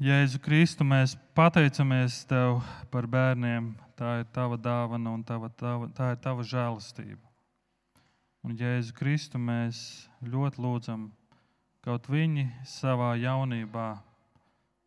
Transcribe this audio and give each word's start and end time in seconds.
Jēzu 0.00 0.38
Kristu, 0.40 0.80
mēs 0.80 1.12
pateicamies 1.36 2.22
Tev 2.24 2.62
par 2.88 3.04
bērniem. 3.04 3.66
Tā 4.00 4.22
ir 4.22 4.28
Tava 4.32 4.56
dāvana 4.56 5.10
un 5.12 5.20
tava, 5.20 5.50
tava, 5.52 5.90
tā 5.92 6.14
ir 6.14 6.22
Tava 6.24 6.40
žēlastība. 6.40 7.20
Un 8.40 8.54
Jēzu 8.56 8.94
Kristu 8.96 9.36
mēs 9.36 9.82
ļoti 10.24 10.62
lūdzam, 10.64 11.02
kaut 11.84 12.08
viņi 12.08 12.46
savā 12.64 13.10
jaunībā 13.20 13.90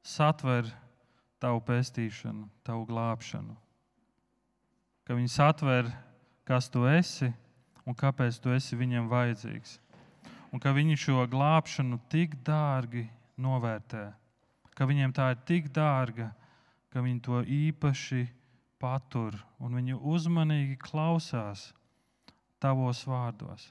satver 0.02 0.72
Tavu 1.38 1.62
pestīšanu, 1.62 2.50
Tavu 2.66 2.90
glābšanu. 2.90 3.54
Ka 5.06 5.14
viņi 5.14 5.30
satver, 5.30 5.94
kas 6.42 6.72
Tu 6.74 6.88
esi 6.90 7.30
un 7.86 7.94
kāpēc 7.94 8.42
Tu 8.42 8.58
esi 8.58 8.82
viņiem 8.82 9.14
vajadzīgs. 9.14 9.78
Un 10.50 10.58
ka 10.58 10.74
viņi 10.74 10.98
šo 11.06 11.30
glābšanu 11.30 12.02
tik 12.10 12.34
dārgi 12.42 13.06
novērtē 13.38 14.08
ka 14.78 14.88
viņiem 14.90 15.14
tā 15.16 15.32
ir 15.34 15.44
tik 15.48 15.70
dārga, 15.74 16.32
ka 16.94 17.02
viņi 17.02 17.22
to 17.26 17.42
īpaši 17.42 18.26
patur 18.82 19.38
un 19.64 19.78
viņi 19.78 19.96
uzmanīgi 19.98 20.78
klausās 20.82 21.72
tavos 22.62 23.04
vārdos. 23.08 23.70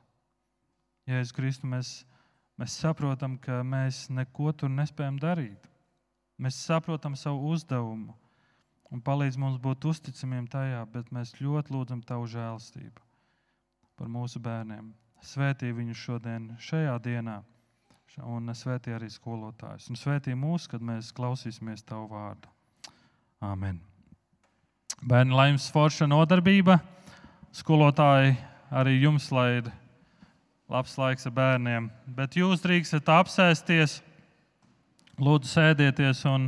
Jēzus 1.08 1.34
Kristu, 1.34 1.68
mēs, 1.68 1.92
mēs 2.60 2.78
saprotam, 2.78 3.36
ka 3.42 3.60
mēs 3.66 4.06
neko 4.10 4.52
tur 4.54 4.70
nespējam 4.72 5.18
darīt. 5.22 5.68
Mēs 6.42 6.58
saprotam 6.66 7.16
savu 7.18 7.52
uzdevumu 7.52 8.14
un 8.92 9.00
palīdz 9.00 9.38
mums 9.40 9.60
būt 9.62 9.86
uzticamiem 9.88 10.46
tajā, 10.50 10.82
bet 10.92 11.10
mēs 11.14 11.36
ļoti 11.40 11.74
lūdzam 11.74 12.02
Tavu 12.06 12.26
žēlstību 12.28 13.08
par 13.96 14.10
mūsu 14.10 14.40
bērniem. 14.42 14.90
Svētī 15.22 15.70
viņus 15.72 16.02
šodien, 16.02 16.48
šajā 16.58 16.96
dienā 17.04 17.38
un 18.20 18.52
svētī 18.52 18.92
arī 18.92 19.08
skolotājus. 19.08 19.88
Un 19.88 19.96
svētī 19.96 20.34
mūs, 20.36 20.66
kad 20.68 20.82
mēs 20.84 21.12
klausīsimies 21.16 21.84
Tavu 21.86 22.10
vārdu. 22.12 22.50
Āmen. 23.42 23.80
Bērni, 25.02 25.34
lai 25.34 25.48
jums 25.48 25.70
forša 25.72 26.06
nodarbība, 26.06 26.76
skolotāji 27.56 28.36
arī 28.70 28.98
jums 29.00 29.30
lai 29.32 29.48
ir 29.62 29.72
labs 30.70 30.94
laiks 31.00 31.26
ar 31.26 31.34
bērniem. 31.36 31.88
Bet 32.06 32.36
jūs 32.36 32.62
drīkstat 32.62 33.08
apsēsties, 33.10 33.98
lūdzu, 35.18 35.50
sēdieties. 35.50 36.22
Un, 36.30 36.46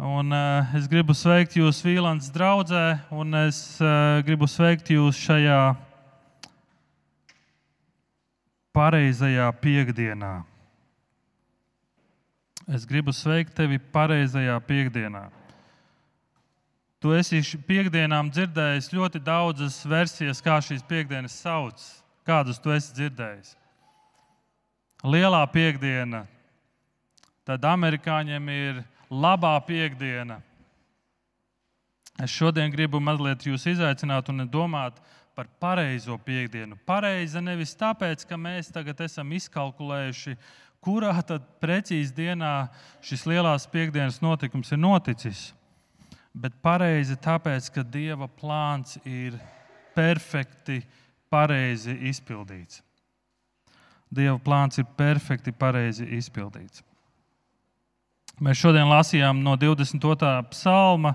un, 0.00 0.32
uh, 0.32 0.74
es 0.76 0.88
gribu 0.90 1.14
sveikt 1.14 1.56
jūs 1.60 1.84
Vīlāns 1.84 2.32
draugā, 2.34 2.98
un 3.12 3.36
es 3.44 3.62
uh, 3.84 4.20
gribu 4.26 4.48
sveikt 4.50 4.90
jūs 4.96 5.20
šajā 5.20 5.62
pareizajā 8.72 9.50
piekdienā. 9.62 10.32
Es 12.72 12.86
gribu 12.88 13.12
sveikt 13.12 13.54
tevi 13.56 13.78
pareizajā 13.92 14.56
piekdienā. 14.66 15.26
Tu 17.02 17.10
esi 17.18 17.40
piekdienām 17.66 18.30
dzirdējis 18.30 18.92
ļoti 18.94 19.20
daudzas 19.26 19.80
versijas, 19.90 20.38
kā 20.38 20.60
šīs 20.62 20.84
piekdienas 20.86 21.34
sauc. 21.42 21.82
Kādas 22.22 22.60
tu 22.62 22.70
esi 22.70 22.94
dzirdējis? 22.94 23.56
Lielā 25.02 25.40
piekdiena, 25.50 26.22
tad 27.42 27.64
amerikāņiem 27.66 28.50
ir 28.54 28.78
labā 29.10 29.56
piekdiena. 29.66 30.38
Es 32.22 32.30
šodien 32.30 32.70
gribu 32.70 33.00
mazliet 33.02 33.42
jūs 33.48 33.66
izaicināt 33.72 34.30
un 34.30 34.46
domāt 34.46 35.00
par 35.34 35.48
pareizo 35.60 36.18
piekdienu. 36.20 36.76
Pareiza 36.86 37.40
nevis 37.40 37.74
tāpēc, 37.78 38.26
ka 38.28 38.36
mēs 38.36 38.70
tagad 38.72 39.00
esam 39.04 39.32
izkalkulējuši, 39.32 40.36
kurā 40.82 41.14
tad 41.26 41.46
precīzi 41.62 42.14
dienā 42.16 42.68
šis 43.04 43.24
lielās 43.30 43.68
piekdienas 43.70 44.20
notikums 44.24 44.72
ir 44.74 44.82
noticis, 44.82 45.52
bet 46.34 46.56
pareizi 46.64 47.16
tāpēc, 47.16 47.70
ka 47.72 47.84
Dieva 47.84 48.28
plāns 48.28 48.98
ir 49.04 49.38
perfekti 49.96 50.82
pareizi 51.32 51.94
izpildīts. 52.10 52.82
Dieva 54.12 54.36
plāns 54.44 54.80
ir 54.80 54.88
perfekti 54.96 55.54
pareizi 55.56 56.04
izpildīts. 56.18 56.82
Mēs 58.42 58.58
šodien 58.58 58.88
lasījām 58.90 59.40
no 59.44 59.54
22. 59.60 60.34
psalma. 60.50 61.14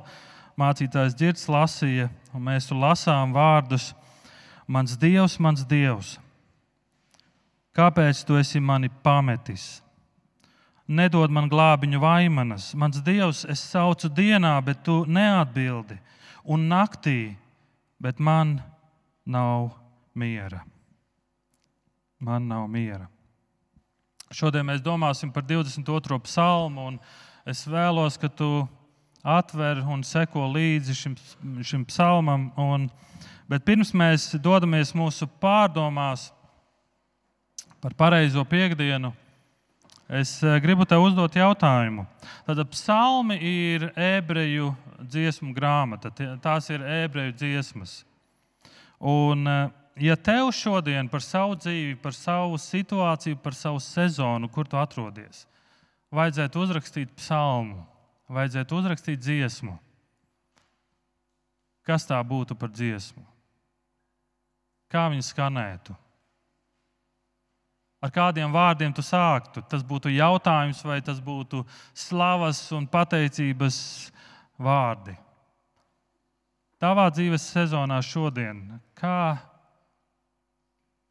Mācītājs 0.58 1.14
Girts 1.18 1.46
lasīja, 1.54 2.08
un 2.34 2.42
mēs 2.48 2.66
tur 2.70 2.80
lasām 2.82 3.34
vārdus, 3.36 3.92
Mans 4.68 4.98
Dievs, 5.00 5.38
mans 5.40 5.64
Dievs, 5.64 6.18
kāpēc 7.78 8.24
tu 8.28 8.36
esi 8.36 8.60
mani 8.60 8.90
pametis? 9.04 9.78
Nedod 10.88 11.32
man 11.32 11.50
glābiņu 11.52 12.00
vaimanas. 12.00 12.72
Mans 12.76 13.00
Dievs, 13.04 13.44
es 13.48 13.64
saucu 13.64 14.10
dienā, 14.12 14.54
bet 14.64 14.84
tu 14.84 15.02
neatbildi, 15.08 15.98
un 16.48 16.68
naktī, 16.72 17.36
bet 18.00 18.20
man 18.20 18.58
nav 19.26 19.72
miera. 20.16 20.64
Man 22.20 22.48
nav 22.48 22.68
miera. 22.72 23.08
Šodien 24.32 24.66
mēs 24.68 24.84
domāsim 24.84 25.32
par 25.32 25.46
22. 25.48 26.20
psalmu, 26.26 26.90
un 26.92 27.00
es 27.48 27.64
vēlos, 27.68 28.18
ka 28.20 28.28
tu 28.28 28.68
atver 29.24 29.80
un 29.88 30.04
seko 30.04 30.48
līdzi 30.52 30.96
šim, 30.96 31.16
šim 31.64 31.84
psalmam. 31.88 32.50
Un, 32.60 32.90
Bet 33.48 33.64
pirms 33.64 33.94
mēs 33.96 34.34
dodamies 34.44 34.92
mūsu 34.92 35.24
pārdomās 35.40 36.28
par 37.80 37.94
pareizo 37.96 38.44
piekdienu, 38.44 39.14
es 40.12 40.34
eh, 40.44 40.58
gribu 40.60 40.84
te 40.84 40.98
uzdot 41.00 41.36
jautājumu. 41.40 42.04
Tad 42.44 42.60
psalmi 42.74 43.38
ir 43.40 43.86
ebreju 43.96 44.74
dziesmu 45.00 45.54
grāmata, 45.56 46.12
tās 46.44 46.68
ir 46.74 46.84
ebreju 46.84 47.38
dziesmas. 47.40 48.02
Un, 49.00 49.48
eh, 49.48 49.70
ja 50.10 50.18
tev 50.20 50.52
šodien 50.52 51.08
par 51.08 51.24
savu 51.24 51.56
dzīvi, 51.56 51.96
par 52.04 52.18
savu 52.18 52.60
situāciju, 52.60 53.40
par 53.40 53.56
savu 53.56 53.80
sezonu, 53.80 54.52
kur 54.52 54.68
tu 54.68 54.76
atrodies, 54.76 55.46
vajadzētu 56.12 56.66
uzrakstīt 56.66 57.16
psalmu, 57.16 57.86
vajadzētu 58.28 58.82
uzrakstīt 58.82 59.24
dziesmu, 59.24 59.80
kas 61.88 62.04
tā 62.12 62.20
būtu 62.28 62.60
par 62.60 62.76
dziesmu? 62.76 63.37
Kā 64.92 65.08
viņi 65.12 65.26
skanētu. 65.26 65.96
Ar 67.98 68.12
kādiem 68.14 68.54
vārdiem 68.54 68.94
tu 68.94 69.02
sāktu? 69.02 69.64
Tas 69.66 69.82
būtu 69.84 70.12
jautājums, 70.14 70.84
vai 70.86 71.00
tas 71.02 71.18
būtu 71.24 71.64
slavas 71.98 72.60
un 72.78 72.86
pateicības 72.88 73.78
vārdi. 74.62 75.16
Tavā 76.78 77.08
dzīves 77.10 77.48
sezonā 77.56 77.98
šodien, 78.06 78.78
kā, 78.94 79.40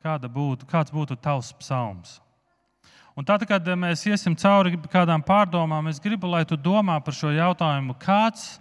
būtu, 0.07 0.69
kāds 0.71 0.95
būtu 0.95 1.19
tavs 1.19 1.51
psalms? 1.59 2.21
Un 3.19 3.27
tad, 3.27 3.43
kad 3.49 3.67
mēs 3.75 4.05
iesim 4.07 4.37
cauri 4.39 4.77
kādām 4.93 5.25
pārdomām, 5.27 5.89
es 5.91 5.99
gribu, 5.99 6.29
lai 6.31 6.45
tu 6.47 6.55
domā 6.55 7.01
par 7.03 7.17
šo 7.17 7.33
jautājumu, 7.35 7.97
kāds 7.99 8.61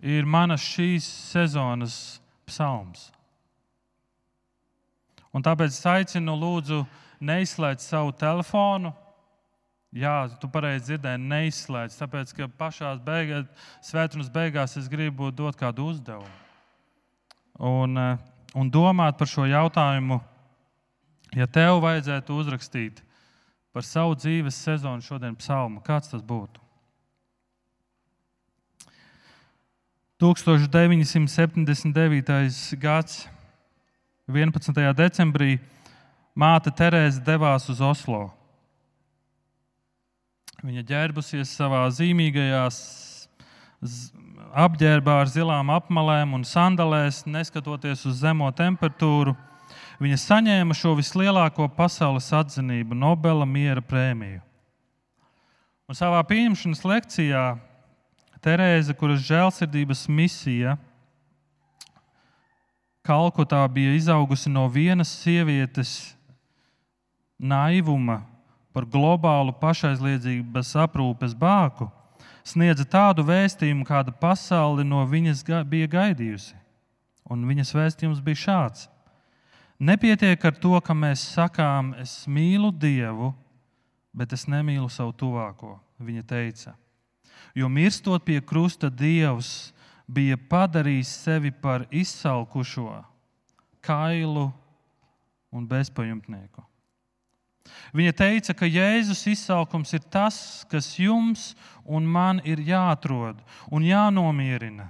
ir 0.00 0.24
manas 0.24 0.64
šīs 0.64 1.04
sezonas 1.34 2.20
psalms. 2.48 3.10
Un 5.34 5.44
tāpēc 5.46 5.70
es 5.70 5.86
aicinu, 5.86 6.34
lūdzu, 6.38 6.82
neizslēgt 7.22 7.84
savu 7.84 8.10
telefonu. 8.18 8.90
Jā, 9.90 10.28
tu 10.38 10.46
pareizi 10.50 10.92
dzirdēji, 10.92 11.18
neizslēdz. 11.30 11.96
Tāpēc, 11.98 12.32
ka 12.36 12.46
pašā 12.58 12.92
beigās, 13.02 13.46
svētdienas 13.86 14.30
beigās, 14.30 14.76
es 14.78 14.88
gribu 14.90 15.30
dot 15.34 15.56
kādu 15.58 15.88
uzdevumu. 15.90 16.30
Un, 17.58 17.98
eh, 17.98 18.18
un 18.54 18.70
domāt 18.70 19.18
par 19.18 19.26
šo 19.26 19.46
jautājumu, 19.50 20.20
ja 21.34 21.46
tev 21.46 21.80
vajadzētu 21.82 22.38
uzrakstīt 22.38 23.02
par 23.72 23.82
savu 23.82 24.14
dzīves 24.14 24.54
sezonu 24.54 25.02
šodien 25.02 25.36
psalmu, 25.36 25.82
kāds 25.82 26.10
tas 26.10 26.22
būtu? 26.22 26.60
1979. 30.20 32.76
gads. 32.76 33.28
11. 34.30 34.94
decembrī 34.94 35.58
māte 36.38 36.70
Terēze 36.70 37.22
devās 37.24 37.66
uz 37.72 37.80
Oslo. 37.82 38.28
Viņa 40.60 40.84
ģērbusies 40.86 41.52
savā 41.56 41.86
zīmīgajā 41.94 42.64
apģērbā 44.64 45.14
ar 45.22 45.30
zilām 45.32 45.72
apmalēm 45.72 46.34
un 46.36 46.44
sandalēs, 46.44 47.24
neskatoties 47.26 48.04
uz 48.06 48.20
zemo 48.20 48.50
temperatūru. 48.52 49.34
Viņa 50.00 50.18
saņēma 50.20 50.76
šo 50.76 50.94
vislielāko 50.98 51.68
pasaules 51.76 52.28
atzinību, 52.36 52.96
Nobela 52.96 53.48
miera 53.48 53.82
prēmiju. 53.84 54.42
Un 55.90 55.98
savā 55.98 56.20
pieņemšanas 56.28 56.86
lekcijā 56.86 57.44
Terēze, 58.40 58.94
kuras 58.96 59.20
žēlsirdības 59.26 60.06
misija 60.08 60.76
ir 60.76 60.89
Kalkutā 63.06 63.62
bija 63.72 63.94
izaugusi 63.96 64.50
no 64.52 64.66
vienas 64.68 65.12
sievietes 65.22 66.14
naivuma 67.40 68.20
par 68.74 68.84
globālu 68.84 69.54
pašaizliedzības 69.56 70.74
aprūpes 70.84 71.32
bāku, 71.34 71.88
sniedza 72.44 72.84
tādu 72.84 73.24
vēstījumu, 73.26 73.86
kāda 73.88 74.12
pasaule 74.12 74.84
no 74.84 75.02
viņas 75.08 75.42
bija 75.68 75.88
gaidījusi. 75.90 76.54
Un 77.30 77.46
viņas 77.46 77.74
vēstījums 77.74 78.22
bija 78.24 78.42
šāds: 78.44 78.88
Nepietiek 79.80 80.44
ar 80.44 80.54
to, 80.60 80.76
ka 80.84 80.94
mēs 80.94 81.22
sakām, 81.34 81.94
es 82.02 82.26
mīlu 82.28 82.68
Dievu, 82.72 83.32
bet 84.12 84.34
es 84.36 84.44
nemīlu 84.50 84.90
savu 84.90 85.14
tuvāko. 85.16 85.78
Viņa 86.00 86.22
teica, 86.24 86.74
jo 87.54 87.68
mirstot 87.68 88.24
pie 88.24 88.40
krusta, 88.40 88.88
Dievs 88.88 89.70
bija 90.10 90.38
padarījis 90.50 91.12
sevi 91.24 91.52
par 91.52 91.86
izsalkušo, 91.90 93.02
kailu 93.84 94.50
un 95.54 95.66
bezpajumtnieku. 95.70 96.64
Viņa 97.94 98.12
teica, 98.16 98.54
ka 98.56 98.66
Jēzus 98.66 99.22
izsaukums 99.30 99.92
ir 99.94 100.02
tas, 100.10 100.64
kas 100.70 100.92
jums 100.98 101.52
un 101.84 102.06
man 102.06 102.40
ir 102.46 102.62
jāatrod 102.66 103.38
un 103.70 103.86
jānomierina. 103.86 104.88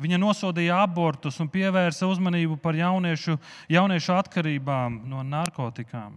Viņa 0.00 0.16
nosodīja 0.16 0.78
abortus 0.80 1.36
un 1.42 1.50
pievērsa 1.52 2.08
uzmanību 2.08 2.56
par 2.62 2.78
jauniešu, 2.78 3.36
jauniešu 3.68 4.14
atkarībām 4.16 5.02
no 5.10 5.24
narkotikām. 5.26 6.16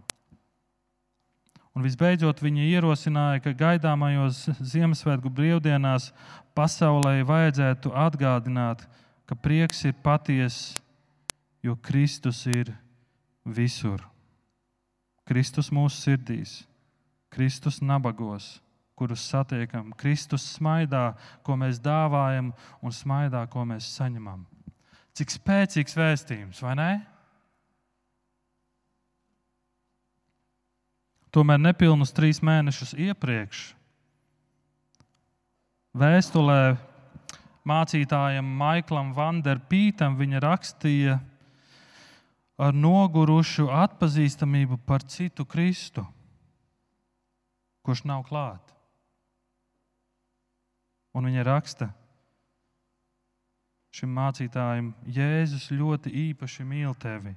Un 1.74 1.82
visbeidzot, 1.82 2.38
viņa 2.44 2.68
ierosināja, 2.70 3.42
ka 3.42 3.54
gaidāmajos 3.58 4.44
Ziemassvētku 4.74 5.32
brīvdienās 5.34 6.12
pasaulē 6.54 7.24
vajadzētu 7.26 7.94
atgādināt, 7.98 8.84
ka 9.26 9.34
prieks 9.34 9.82
ir 9.90 9.96
patiess, 10.06 10.78
jo 11.66 11.74
Kristus 11.82 12.44
ir 12.46 12.70
visur. 13.46 14.04
Kristus 15.26 15.72
mūsu 15.74 15.98
sirdīs, 15.98 16.60
Kristus 17.34 17.80
nabagos, 17.82 18.60
kurus 18.94 19.24
satiekam, 19.26 19.90
Kristus 19.98 20.46
smaidā, 20.54 21.16
ko 21.42 21.56
mēs 21.58 21.80
dāvājam, 21.82 22.52
un 22.84 22.94
smaidā, 22.94 23.48
ko 23.50 23.64
mēs 23.66 23.88
saņemam. 23.96 24.44
Cik 25.18 25.34
spēcīgs 25.34 25.98
vēstījums, 25.98 26.62
vai 26.62 26.76
ne? 26.78 26.92
Tomēr 31.34 31.58
nepilnus 31.62 32.14
trīs 32.14 32.44
mēnešus 32.46 32.94
iepriekš 32.94 33.72
vēstulē 35.98 36.76
mācītājam 37.70 38.48
Maiklam 38.60 39.14
Vanderpītam 39.16 40.18
viņa 40.20 40.42
rakstīja, 40.44 41.20
ar 42.58 42.76
nogurušu 42.76 43.70
atpazīstamību 43.74 44.80
par 44.88 45.06
citu 45.10 45.46
Kristu, 45.46 46.06
kurš 47.84 48.04
nav 48.10 48.26
klāt. 48.28 48.74
Un 51.14 51.30
viņa 51.30 51.46
raksta 51.46 51.92
šim 53.94 54.14
mācītājam, 54.18 54.94
Jēzus 55.06 55.70
ļoti 55.70 56.14
īpaši 56.30 56.66
mīl 56.66 56.96
tevi. 56.98 57.36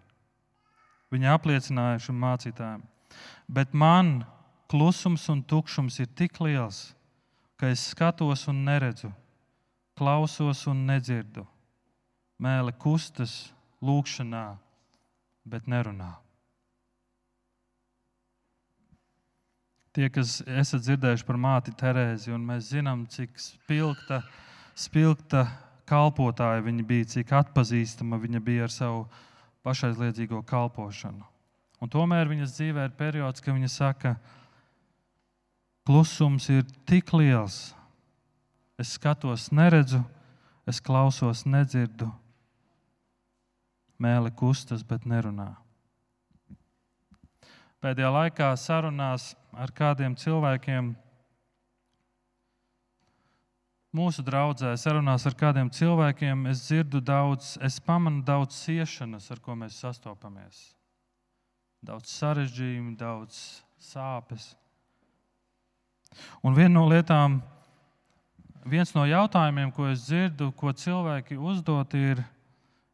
Viņa 1.12 1.34
apliecināja 1.36 2.00
šim 2.06 2.16
mācītājam, 2.22 2.80
bet 3.48 3.74
man 3.74 4.24
klusums 4.70 5.28
un 5.32 5.42
tukšums 5.42 6.00
ir 6.02 6.10
tik 6.18 6.40
liels, 6.42 6.94
ka 7.56 7.70
es 7.72 7.88
skatos 7.92 8.46
un 8.50 8.64
neredzu, 8.66 9.12
klausos 9.96 10.66
un 10.70 10.84
nedzirdu. 10.88 11.46
Mēle 12.42 12.74
kustas 12.76 13.46
lūkšanā, 13.80 14.46
bet 15.48 15.68
nerunā. 15.70 16.12
Tie, 19.96 20.10
kas 20.12 20.42
esat 20.44 20.82
dzirdējuši 20.84 21.24
par 21.24 21.38
māti 21.40 21.72
Terēzi, 21.72 22.28
un 22.36 22.42
mēs 22.44 22.66
zinām, 22.74 23.06
cik 23.08 23.38
spilgta, 23.40 24.20
spilgta 24.76 25.46
kalpotāja 25.88 26.60
viņa 26.66 26.84
bija, 26.84 27.06
cik 27.14 27.32
atpazīstama 27.38 28.18
viņa 28.20 28.42
bija 28.44 28.66
ar 28.66 28.74
savu 28.74 29.06
pašaizliedzīgo 29.64 30.42
kalpošanu. 30.44 31.24
Un 31.82 31.92
tomēr 31.92 32.28
viņas 32.30 32.54
dzīvē 32.56 32.86
ir 32.88 32.96
periods, 32.96 33.42
kad 33.44 33.56
viņa 33.56 33.68
saka, 33.70 34.14
klusums 35.86 36.48
ir 36.50 36.64
tik 36.88 37.12
liels. 37.14 37.74
Es 38.80 38.96
skatos, 38.96 39.50
neredzu, 39.52 40.02
es 40.68 40.80
klausos, 40.84 41.44
nedzirdu, 41.48 42.10
mēli 44.02 44.32
kustas, 44.36 44.82
bet 44.84 45.06
nerunā. 45.08 45.54
Pēdējā 47.80 48.10
laikā 48.12 48.50
sarunās 48.58 49.30
ar 49.56 49.72
kādiem 49.72 50.16
cilvēkiem, 50.18 50.90
mūsu 53.96 54.24
draudzē, 54.26 54.74
sarunās 54.80 55.24
ar 55.28 55.36
kādiem 55.38 55.70
cilvēkiem, 55.72 56.48
es 56.50 56.66
dzirdu 56.66 57.00
daudz, 57.00 57.54
es 57.64 57.78
pamanu 57.80 58.24
daudz 58.26 58.58
ciešanas, 58.64 59.30
ar 59.32 59.40
ko 59.40 59.56
mēs 59.56 59.78
sastopamies. 59.80 60.75
Daudz 61.84 62.12
sarežģījumu, 62.16 62.96
daudz 62.98 63.40
sāpes. 63.82 64.54
Un 66.42 66.56
viena 66.56 66.72
no 66.78 66.86
lietām, 66.88 67.40
viens 68.64 68.92
no 68.96 69.04
jautājumiem, 69.06 69.72
ko 69.74 69.88
es 69.90 70.06
dzirdu, 70.06 70.50
ko 70.56 70.72
cilvēki 70.72 71.36
uzdot, 71.36 71.94
ir, 71.94 72.22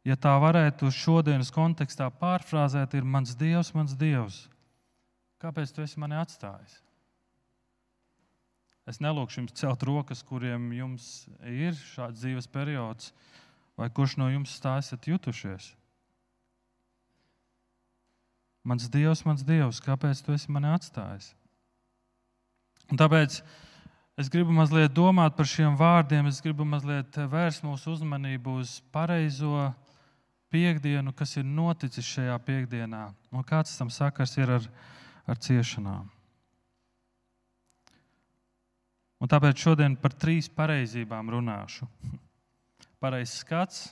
ja 0.05 0.17
tā 0.19 0.33
varētu 0.41 0.91
šodienas 0.91 1.51
kontekstā 1.53 2.09
pārfrāzēt, 2.19 2.97
ir 2.97 3.07
mans 3.07 3.35
Dievs, 3.39 3.73
mans 3.77 3.95
Dievs. 3.97 4.43
Kāpēc 5.43 5.73
tu 5.75 5.83
esi 5.83 5.99
mani 5.99 6.19
atstājis? 6.19 6.79
Es 8.87 8.99
nelūkšu 8.99 9.39
jums 9.39 9.55
celt 9.55 9.83
rokas, 9.87 10.23
kuriem 10.27 10.71
jums 10.75 11.25
ir 11.47 11.75
šāds 11.75 12.19
dzīves 12.19 12.49
periods, 12.51 13.13
vai 13.79 13.87
kurš 13.89 14.17
no 14.19 14.27
jums 14.31 14.57
tā 14.63 14.75
esat 14.81 15.07
jutušies. 15.07 15.71
Mans 18.63 18.87
Dievs, 18.87 19.25
mans 19.27 19.43
Dievs, 19.43 19.81
kāpēc 19.83 20.21
tu 20.23 20.31
esi 20.31 20.51
mani 20.51 20.69
atstājis? 20.71 21.33
Un 22.91 22.99
tāpēc 22.99 23.41
es 24.19 24.29
gribu 24.31 24.55
mazliet 24.55 24.93
domāt 24.95 25.35
par 25.35 25.47
šiem 25.49 25.75
vārdiem, 25.79 26.29
es 26.31 26.39
gribu 26.43 26.63
mazliet 26.67 27.17
vērst 27.17 27.65
mūsu 27.67 27.91
uzmanību 27.97 28.57
uz 28.61 28.77
pareizo 28.93 29.67
piekdienu, 30.53 31.11
kas 31.17 31.35
ir 31.39 31.47
noticis 31.47 32.07
šajā 32.07 32.35
piekdienā, 32.47 33.07
un 33.33 33.47
kāds 33.47 33.75
tam 33.79 33.91
sakars 33.91 34.37
ir 34.37 34.55
ar, 34.59 34.67
ar 35.27 35.39
ciešanām. 35.41 36.07
Un 39.23 39.31
tāpēc 39.31 39.59
šodien 39.59 39.95
par 39.99 40.15
trīs 40.19 40.49
pareizībām 40.51 41.31
runāšu. 41.31 41.87
Pareizs 43.03 43.39
skats, 43.43 43.85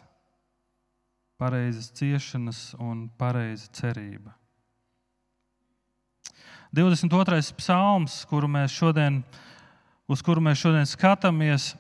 pareizas 1.40 1.90
ciešanas 1.96 2.60
un 2.80 3.10
pareiza 3.20 3.68
cerība. 3.76 4.36
22. 6.72 7.52
psalms, 7.60 8.22
kuru 8.32 8.48
mēs 8.48 8.72
šodien, 8.72 9.18
uz 10.08 10.22
kuru 10.24 10.40
mēs 10.40 10.62
šodien 10.62 10.88
skatāmies, 10.88 11.74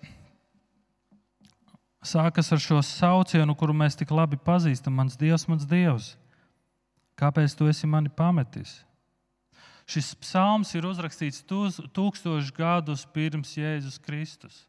sākas 2.03 2.51
ar 2.51 2.59
šo 2.59 2.81
saucienu, 2.83 3.55
kuru 3.55 3.71
mēs 3.71 3.95
tik 3.95 4.11
labi 4.11 4.35
pazīstam. 4.35 4.97
Mans 4.99 5.15
Dievs, 5.15 5.47
mans 5.47 5.63
Dievs, 5.63 6.09
kāpēc 7.15 7.55
tu 7.55 7.69
esi 7.71 7.87
mani 7.87 8.11
pametis? 8.11 8.81
Šis 9.87 10.11
psalms 10.19 10.75
ir 10.75 10.89
uzrakstīts 10.89 11.45
tūkstošus 11.47 12.51
gadus 12.55 13.05
pirms 13.15 13.55
Jēzus 13.55 13.95
Kristus. 14.03 14.65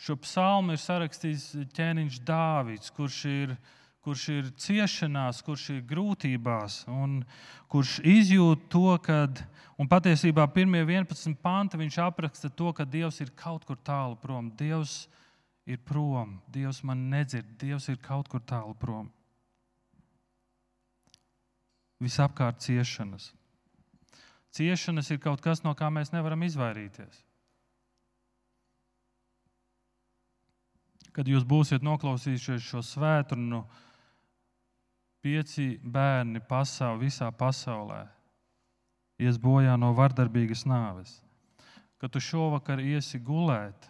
Šo 0.00 0.16
psalmu 0.24 0.72
ir 0.72 0.80
sarakstījis 0.80 1.50
ķēniņš 1.76 2.22
Dāvids, 2.24 2.88
kurš 2.96 3.20
ir, 3.28 3.54
kurš 4.04 4.28
ir 4.32 4.50
ciešanās, 4.56 5.42
kurš 5.44 5.68
ir 5.74 5.84
grūtībās, 5.88 6.84
un 6.88 7.20
kurš 7.68 7.98
izjūt 8.06 8.68
to, 8.72 8.94
ka, 9.04 9.26
patiesībā 9.90 10.46
pirmie 10.54 10.84
11 10.86 11.36
panti 11.42 11.80
viņš 11.80 11.98
apraksta 12.06 12.50
to, 12.50 12.72
ka 12.72 12.86
Dievs 12.88 13.20
ir 13.24 13.34
kaut 13.36 13.66
kur 13.68 13.78
tālu 13.84 14.16
prom. 14.20 14.50
Dievs 14.56 15.06
ir 15.68 15.80
prom, 15.84 16.38
Dievs 16.48 16.82
man 16.86 17.08
nedzird, 17.12 17.56
Dievs 17.60 17.88
ir 17.92 17.98
kaut 18.02 18.30
kur 18.30 18.40
tālu 18.40 18.74
prom. 18.78 19.10
Visapkārt 21.98 22.62
ciešanas. 22.62 23.32
Ciešanas 24.54 25.10
ir 25.10 25.18
kaut 25.20 25.42
kas, 25.44 25.64
no 25.66 25.74
kā 25.76 25.90
mēs 25.92 26.14
nevaram 26.14 26.42
izvairīties. 26.46 27.24
Kad 31.12 31.28
jūs 31.28 31.42
būsiet 31.42 31.82
noklausījušies 31.82 32.62
šo 32.62 32.80
svētdienu, 32.86 33.64
pieci 35.28 35.76
bērni 35.84 36.40
pasaulē, 36.48 37.02
visā 37.04 37.28
pasaulē 37.34 38.06
ies 39.20 39.36
bojā 39.42 39.74
no 39.76 39.92
vardarbīgas 39.96 40.64
nāves. 40.68 41.18
Kad 41.98 42.14
tu 42.14 42.22
šovakar 42.22 42.80
iesi 42.80 43.18
gulēt, 43.20 43.88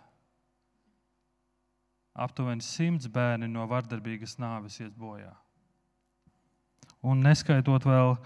aptuveni 2.18 2.64
simts 2.64 3.06
bērni 3.12 3.46
no 3.52 3.66
vardarbīgas 3.70 4.38
nāves 4.42 4.80
iet 4.80 4.96
bojā. 4.98 5.30
Un 7.06 7.22
neskaitot 7.22 7.84
vēl 7.86 8.16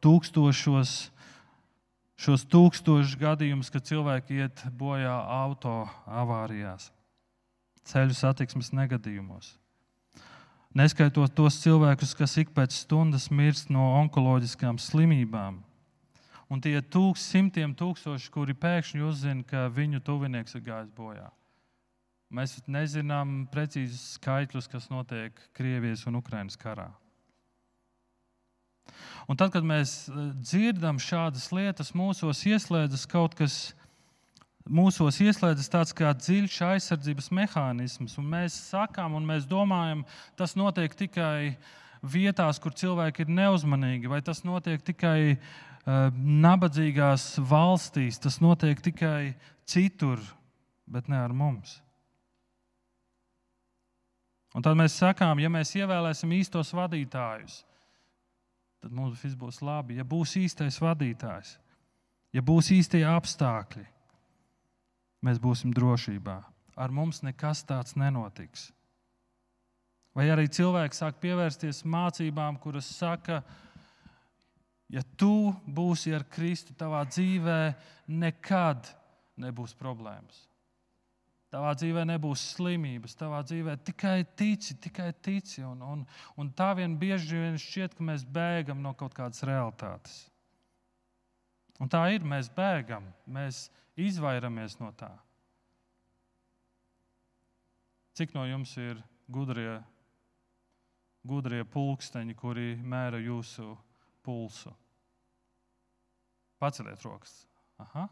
tūkstošos 0.00 0.94
šos 2.22 2.44
tūkstošus 2.46 3.18
gadījumus, 3.18 3.68
kad 3.74 3.84
cilvēki 3.88 4.44
iet 4.44 4.62
bojā 4.78 5.16
auto 5.42 5.82
avārijās, 6.06 6.92
ceļu 7.90 8.14
satiksmes 8.14 8.70
negadījumos. 8.78 9.56
Neskaitot 10.72 11.34
tos 11.36 11.58
cilvēkus, 11.60 12.14
kas 12.16 12.38
ik 12.40 12.54
pēc 12.56 12.72
stundas 12.72 13.28
mirst 13.28 13.68
no 13.68 13.90
onkoloģiskām 13.98 14.78
slimībām. 14.80 15.58
Un 16.52 16.60
tie 16.64 16.78
tūkst, 16.80 17.28
simtiem 17.32 17.74
tūkstoši, 17.76 18.30
kuri 18.32 18.56
pēkšņi 18.56 19.04
uzzina, 19.04 19.44
ka 19.48 19.66
viņu 19.72 20.00
tuvinieks 20.04 20.56
ir 20.56 20.64
gājis 20.64 20.90
bojā. 20.96 21.28
Mēs 22.32 22.56
nezinām 22.64 23.46
precīzus 23.52 24.16
skaitļus, 24.16 24.68
kas 24.72 24.88
notiek 24.88 25.36
Krievijas 25.56 26.06
un 26.08 26.16
Ukraiņas 26.22 26.56
karā. 26.60 26.88
Un 29.28 29.36
tad, 29.36 29.52
kad 29.54 29.64
mēs 29.64 30.08
eh, 30.08 30.32
dzirdam 30.40 31.00
šādas 31.00 31.50
lietas, 31.52 31.92
mūsos 31.96 32.40
ieslēdzas 32.48 33.04
kaut 33.10 33.36
kas, 33.38 33.74
mūsos 34.68 35.18
ieslēdzas 35.22 35.70
tāds 35.72 35.94
kā 35.96 36.12
dziļš 36.14 36.58
aizsardzības 36.68 37.30
mehānisms. 37.34 38.16
Mēs 38.18 38.56
sakām, 38.70 39.16
un 39.18 39.26
mēs 39.26 39.46
domājam, 39.50 40.04
tas 40.38 40.54
notiek 40.58 40.94
tikai 40.94 41.56
vietās, 42.02 42.60
kur 42.62 42.74
cilvēki 42.74 43.24
ir 43.24 43.32
neuzmanīgi, 43.32 44.10
vai 44.10 44.20
tas 44.22 44.42
notiek 44.46 44.82
tikai 44.82 45.34
uh, 45.34 46.10
nabadzīgās 46.18 47.36
valstīs, 47.38 48.20
tas 48.22 48.40
notiek 48.42 48.80
tikai 48.82 49.34
citur, 49.68 50.22
bet 50.86 51.08
ne 51.08 51.18
ar 51.22 51.34
mums. 51.34 51.80
Un 54.52 54.64
tad 54.64 54.76
mēs 54.76 54.98
sakām, 55.00 55.40
ja 55.40 55.48
mēs 55.48 55.72
ievēlēsim 55.78 56.34
īstos 56.36 56.74
vadītājus, 56.76 57.62
tad 58.82 58.92
mums 58.92 59.22
viss 59.22 59.38
būs 59.38 59.62
labi. 59.64 59.96
Ja 59.96 60.04
būs 60.04 60.34
īstais 60.36 60.76
vadītājs, 60.82 61.54
ja 62.36 62.42
būs 62.44 62.68
īstie 62.74 63.00
apstākļi, 63.08 63.86
mēs 65.24 65.40
būsim 65.42 65.72
drošībā. 65.74 66.38
Ar 66.76 66.94
mums 66.94 67.22
nekas 67.22 67.64
tāds 67.68 67.96
nenotiks. 67.98 68.70
Vai 70.16 70.28
arī 70.28 70.48
cilvēki 70.52 70.96
sāk 70.96 71.20
pievērsties 71.22 71.84
mācībām, 71.88 72.58
kuras 72.60 72.88
saka, 72.92 73.40
ja 74.92 75.00
tu 75.16 75.52
būsi 75.64 76.12
ar 76.12 76.26
Kristu, 76.28 76.76
tavā 76.76 77.04
dzīvē 77.08 77.60
nekad 78.12 78.90
nebūs 79.40 79.72
problēmas. 79.78 80.48
Tavā 81.52 81.74
dzīvē 81.76 82.06
nebūs 82.08 82.42
slimības, 82.54 83.16
tavā 83.20 83.42
dzīvē 83.44 83.74
tikai 83.84 84.22
tici, 84.40 84.76
tikai 84.80 85.10
tici. 85.20 85.60
Un, 85.68 85.82
un, 85.84 86.04
un 86.40 86.52
tā 86.56 86.70
vien 86.78 86.94
bieži 86.96 87.36
vien 87.36 87.58
šķiet, 87.60 87.96
ka 87.96 88.06
mēs 88.08 88.24
bēgam 88.24 88.80
no 88.80 88.94
kaut 88.96 89.12
kādas 89.16 89.44
realitātes. 89.44 90.14
Un 91.80 91.92
tā 91.92 92.06
ir, 92.14 92.24
mēs 92.24 92.48
bēgam, 92.56 93.04
mēs 93.28 93.66
izvairamies 93.96 94.78
no 94.80 94.90
tā. 94.96 95.10
Cik 98.16 98.34
no 98.36 98.44
jums 98.44 98.74
ir 98.76 99.00
gudrie, 99.32 99.78
gudrie 101.24 101.62
pulksteņi, 101.64 102.36
kuri 102.36 102.74
mēra 102.76 103.20
jūsu 103.22 103.72
pulsu? 104.24 104.72
Paceliet 106.60 107.00
rokas. 107.02 107.42
Aha. 107.80 108.06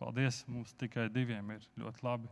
Paldies, 0.00 0.40
mums 0.50 0.72
tikai 0.74 1.06
diviem 1.12 1.52
ir 1.54 1.66
ļoti 1.78 2.02
labi. 2.02 2.30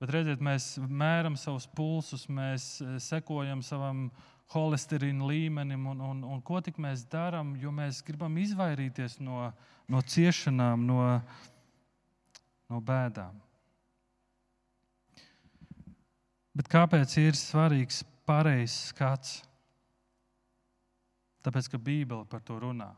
Bet 0.00 0.10
redziet, 0.16 0.40
mēs 0.42 0.78
mēram 0.82 1.36
savus 1.38 1.68
pulsus, 1.76 2.24
mēs 2.26 2.80
sekojam 3.04 3.60
savam 3.62 4.08
holesterīna 4.52 5.26
līmenim, 5.28 5.86
un, 5.92 6.00
un, 6.04 6.24
un 6.34 6.42
ko 6.44 6.60
tik 6.64 6.78
mēs 6.82 7.04
darām, 7.10 7.54
jo 7.60 7.72
mēs 7.74 8.02
gribam 8.06 8.36
izvairīties 8.42 9.18
no, 9.24 9.50
no 9.88 10.02
ciešanām, 10.14 10.84
no, 10.86 11.06
no 12.70 12.80
bēdām. 12.80 13.38
Bet 16.52 16.68
kāpēc 16.68 17.16
ir 17.22 17.38
svarīgs 17.38 18.02
pareizs 18.28 18.90
skats? 18.92 19.40
Tāpēc, 21.42 21.72
ka 21.72 21.80
Bībele 21.80 22.26
par 22.28 22.42
to 22.44 22.58
runā. 22.60 22.92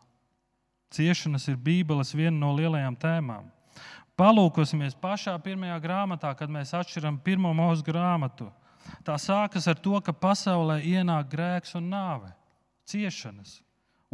Ciešanas 0.94 1.46
ir 1.50 1.56
Bībeles 1.58 2.12
viena 2.14 2.36
no 2.36 2.52
lielajām 2.54 2.96
tēmām. 3.00 3.46
Palūkosimies 4.18 4.94
pašā 5.00 5.34
pirmajā 5.42 5.78
grāmatā, 5.82 6.30
kad 6.38 6.50
mēs 6.52 6.74
atšķiram 6.76 7.16
pirmo 7.24 7.50
mūža 7.56 7.82
grāmatu. 7.86 8.50
Tā 9.06 9.18
sākas 9.20 9.68
ar 9.70 9.78
to, 9.80 9.98
ka 10.04 10.12
pasaulē 10.12 10.80
ienāk 10.84 11.28
grēks 11.32 11.76
un 11.78 11.90
nāve, 11.92 12.32
ciešanas. 12.90 13.60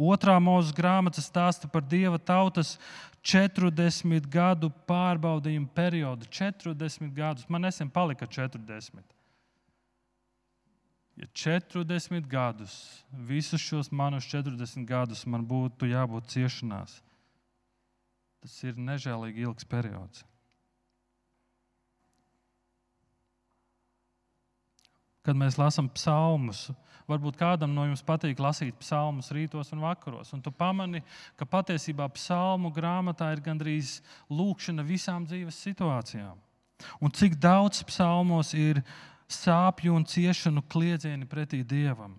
Otrā 0.01 0.37
mūža 0.41 0.73
grāmata 0.73 1.21
stāsta 1.21 1.69
par 1.69 1.85
dieva 1.85 2.17
tautas 2.17 2.77
40 3.21 4.27
gadu 4.31 4.71
pārbaudījumu 4.89 5.69
periodu. 5.75 6.25
40 6.31 7.11
gadus, 7.13 7.49
man 7.49 7.67
nesen 7.67 7.91
palika 7.93 8.25
40 8.25 9.03
ja 11.21 11.27
40 11.33 12.27
gadus, 12.27 13.03
visus 13.11 13.61
šos 13.61 13.91
manus 13.91 14.25
40 14.25 14.85
gadus 14.85 15.25
man 15.25 15.45
būtu 15.45 15.89
jābūt 15.91 16.31
ciešanās, 16.33 16.97
tas 18.41 18.55
ir 18.65 18.79
nežēlīgi 18.79 19.45
ilgs 19.45 19.67
periods. 19.69 20.25
Kad 25.21 25.37
mēs 25.37 25.59
lasām 25.61 25.89
psalmus, 25.93 26.69
varbūt 27.09 27.37
kādam 27.37 27.75
no 27.75 27.85
jums 27.85 28.01
patīk 28.05 28.39
lasīt 28.41 28.77
psalmus 28.81 29.29
rītos 29.35 29.69
un 29.75 29.83
vakaros, 29.83 30.31
un 30.33 30.41
tu 30.41 30.53
pamani, 30.53 31.03
ka 31.37 31.45
patiesībā 31.45 32.07
psalmu 32.15 32.71
grāmatā 32.73 33.29
ir 33.35 33.43
gandrīz 33.45 33.99
lūkšana 34.31 34.85
visām 34.87 35.27
dzīves 35.29 35.59
situācijām. 35.67 36.39
Un 37.01 37.13
cik 37.13 37.37
daudz 37.37 37.83
psalmos 37.85 38.55
ir 38.57 38.81
sāpju 39.31 39.93
un 39.95 40.05
ciešanu 40.07 40.63
kliedzieni 40.71 41.29
pretī 41.29 41.61
Dievam. 41.63 42.17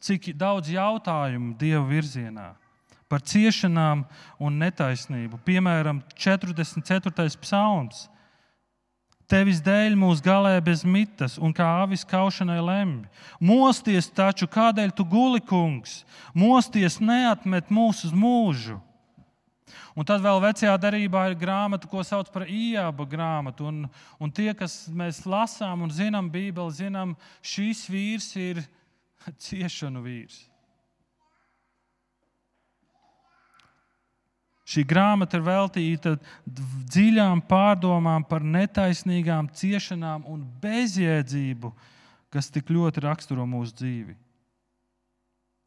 Cik 0.00 0.34
daudz 0.36 0.68
jautājumu 0.70 1.56
Dieva 1.58 1.86
virzienā 1.88 2.50
par 3.08 3.22
ciešanām 3.22 4.02
un 4.42 4.58
netaisnību. 4.60 5.38
Piemēram, 5.46 6.02
44. 6.18 7.38
psalms. 7.42 8.06
Tevis 9.26 9.58
dēļ 9.58 9.96
mūs 9.98 10.20
galē 10.22 10.54
bez 10.62 10.84
mitas, 10.86 11.34
un 11.42 11.50
kā 11.54 11.66
avis 11.82 12.04
kaušanai 12.06 12.60
lemj. 12.62 13.08
Mosties 13.42 14.06
taču, 14.14 14.46
kādēļ 14.46 14.92
tu 14.94 15.02
guli, 15.02 15.40
kungs? 15.42 16.04
Mosties 16.30 17.00
neatmet 17.02 17.72
mūsu 17.74 18.06
uz 18.06 18.14
mūžu. 18.14 18.78
Un 19.96 20.06
tad 20.06 20.20
vēl 20.22 20.38
vecajā 20.44 20.74
darbā 20.78 21.24
ir 21.30 21.38
grāmata, 21.40 21.88
ko 21.90 22.04
sauc 22.04 22.28
par 22.30 22.44
īāba 22.46 23.06
grāmatu. 23.08 23.66
Un, 23.66 23.86
un 24.20 24.30
tie, 24.30 24.52
kas 24.54 24.84
mēs 24.92 25.24
lasām 25.26 25.82
un 25.82 25.90
zinām 25.90 26.28
Bībeli, 26.30 26.74
zinām, 26.76 27.16
šīs 27.42 27.86
vīrs 27.90 28.28
ir 28.38 28.60
ciešanu 29.48 30.04
vīrs. 30.04 30.44
Šī 34.66 34.82
grāmata 34.82 35.38
ir 35.38 35.44
veltīta 35.46 36.16
dziļām 36.90 37.44
pārdomām 37.46 38.24
par 38.26 38.42
netaisnīgām 38.42 39.46
ciešanām 39.54 40.24
un 40.26 40.42
bezjēdzību, 40.62 41.70
kas 42.34 42.50
tik 42.50 42.72
ļoti 42.74 43.04
raksturo 43.04 43.46
mūsu 43.46 43.76
dzīvi. 43.78 44.16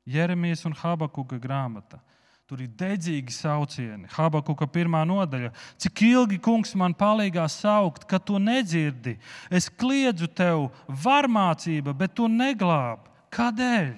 Jeremijas 0.09 0.65
un 0.67 0.75
Habakuka 0.75 1.39
grāmata. 1.39 2.01
Tur 2.49 2.63
ir 2.65 2.71
dedzīgi 2.73 3.29
saucieni. 3.29 4.09
Habakuka 4.09 4.65
pirmā 4.67 5.03
nodaļa. 5.05 5.53
Cik 5.79 6.01
ilgi 6.07 6.39
kungs 6.41 6.73
man 6.75 6.95
palīgā 6.97 7.45
saukt, 7.53 8.07
ka 8.09 8.17
tu 8.17 8.41
nedzirdi? 8.41 9.19
Es 9.53 9.69
kliedzu 9.69 10.27
tev, 10.33 10.71
varmācība, 10.89 11.93
bet 11.93 12.17
tu 12.17 12.25
neglābi. 12.25 13.05
Kādēļ? 13.37 13.91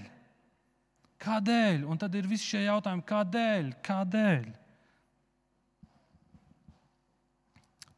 Kādēļ? 1.24 1.86
Un 1.88 2.02
tad 2.02 2.18
ir 2.20 2.28
visi 2.28 2.52
šie 2.52 2.66
jautājumi, 2.68 3.08
kādēļ? 3.08 3.72
Kādēļ? 3.88 4.61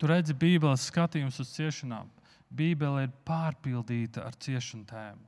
Tur 0.03 0.12
redzi 0.12 0.33
Bībeles 0.36 0.89
skatījums 0.89 1.38
uz 1.39 1.53
ciešanām. 1.55 2.10
Bībele 2.51 3.05
ir 3.05 3.12
pārpildīta 3.24 4.25
ar 4.27 4.36
ciešanu 4.36 4.83
tēmu. 4.89 5.24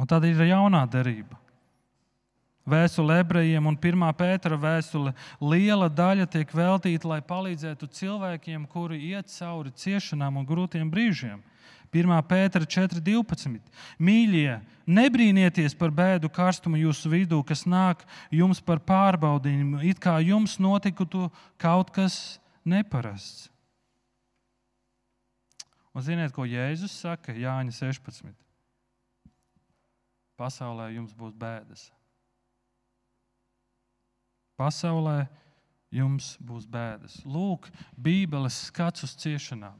Un 0.00 0.08
tad 0.08 0.24
ir 0.24 0.40
jaunā 0.48 0.80
derība. 0.88 1.36
Vēstule 2.64 3.18
ebrejiem 3.20 3.68
un 3.68 3.76
1. 3.76 4.06
pētera 4.16 4.56
vēstule 4.56 5.12
liela 5.44 5.90
daļa 5.92 6.24
tiek 6.32 6.56
veltīta, 6.56 7.12
lai 7.12 7.20
palīdzētu 7.20 7.90
cilvēkiem, 8.00 8.64
kuri 8.72 9.02
iet 9.12 9.28
cauri 9.28 9.76
ciešanām 9.76 10.40
un 10.40 10.48
grūtiem 10.48 10.88
brīžiem. 10.88 11.44
1. 11.92 12.16
pētera 12.32 12.64
4.12. 12.64 13.60
Mīļie, 14.00 14.56
nebrīnieties 14.88 15.76
par 15.76 15.92
bēdu 15.92 16.32
karstumu 16.32 16.80
jūsu 16.80 17.12
vidū, 17.12 17.44
kas 17.44 17.68
nāk 17.68 18.08
jums 18.32 18.64
par 18.64 18.80
pārbaudījumu, 18.80 19.84
it 19.84 20.00
kā 20.00 20.16
jums 20.24 20.56
notiktu 20.56 21.28
kaut 21.60 21.92
kas 21.92 22.40
neparasts. 22.70 23.48
Un 25.90 26.04
ziniet, 26.06 26.30
ko 26.32 26.46
Jēzus 26.46 26.94
saka 27.02 27.34
Jāņa 27.34 27.74
16. 27.74 28.30
Pasaulē 30.38 30.92
jums 30.94 31.16
būs 31.18 31.34
bēdas 31.36 31.88
pasaulē 34.60 35.24
jums 35.94 36.34
būs 36.44 36.68
bēdas. 36.70 37.20
Lūk, 37.24 37.70
Bībeles 37.96 38.58
skats 38.68 39.06
uz 39.06 39.16
ciešanām. 39.22 39.78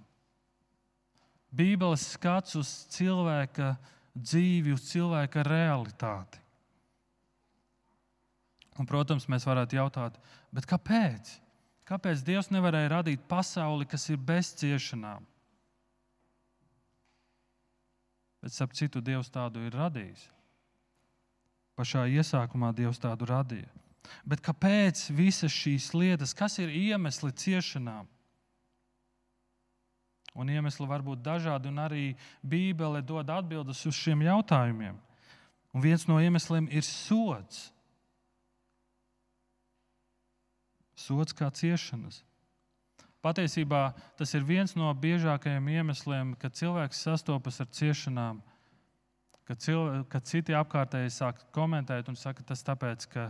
Bībeles 1.50 2.06
skats 2.14 2.56
uz 2.58 2.70
cilvēka 2.94 3.74
dzīvi, 4.14 4.74
uz 4.74 4.86
cilvēka 4.90 5.44
realitāti. 5.46 6.40
Un, 8.78 8.88
protams, 8.88 9.26
mēs 9.28 9.44
varētu 9.44 9.76
jautāt, 9.76 10.16
kāpēc? 10.70 11.34
Kāpēc 11.90 12.22
Dievs 12.22 12.52
nevarēja 12.54 12.92
radīt 12.92 13.22
pasauli, 13.26 13.88
kas 13.90 14.06
ir 14.12 14.20
bez 14.22 14.52
ciešanām? 14.60 15.24
Bet, 18.40 18.54
ap 18.62 18.76
citu, 18.78 19.02
Dievs 19.04 19.28
tādu 19.32 19.64
ir 19.66 19.74
radījis. 19.74 20.22
Pašā 21.76 22.06
iesākumā 22.14 22.70
Dievs 22.76 23.00
tādu 23.02 23.26
radīja. 23.28 23.68
Bet 24.24 24.40
kāpēc 24.44 25.10
visas 25.12 25.52
šīs 25.52 25.90
lietas, 25.96 26.32
kas 26.36 26.58
ir 26.62 26.72
iemesli 26.72 27.32
ciešanām? 27.36 28.08
Un 30.38 30.50
iemesli 30.52 30.86
var 30.86 31.02
būt 31.02 31.24
dažādi, 31.26 31.68
un 31.68 31.82
arī 31.82 32.04
Bībele 32.46 33.02
dod 33.02 33.28
atbildes 33.34 33.82
uz 33.90 33.98
šiem 33.98 34.22
jautājumiem. 34.28 34.94
Un 35.74 35.82
viens 35.82 36.06
no 36.06 36.20
iemesliem 36.22 36.68
ir 36.70 36.86
sots. 36.86 37.68
Sots 41.00 41.36
kā 41.36 41.48
ciešanas. 41.54 42.20
Patiesībā 43.20 43.90
tas 44.16 44.32
ir 44.36 44.46
viens 44.48 44.72
no 44.76 44.88
biežākajiem 44.96 45.66
iemesliem, 45.74 46.32
kad 46.40 46.56
cilvēks 46.56 47.02
sastopas 47.04 47.60
ar 47.60 47.68
ciešanām, 47.76 48.40
kad, 49.44 49.60
cilvē, 49.60 50.00
kad 50.12 50.28
citi 50.28 50.56
apkārtēji 50.56 51.12
sāk 51.12 51.42
komentēt 51.56 52.08
un 52.08 52.16
saka, 52.16 52.44
tas 52.46 52.64
tāpēc, 52.64 53.06
ka 53.12 53.28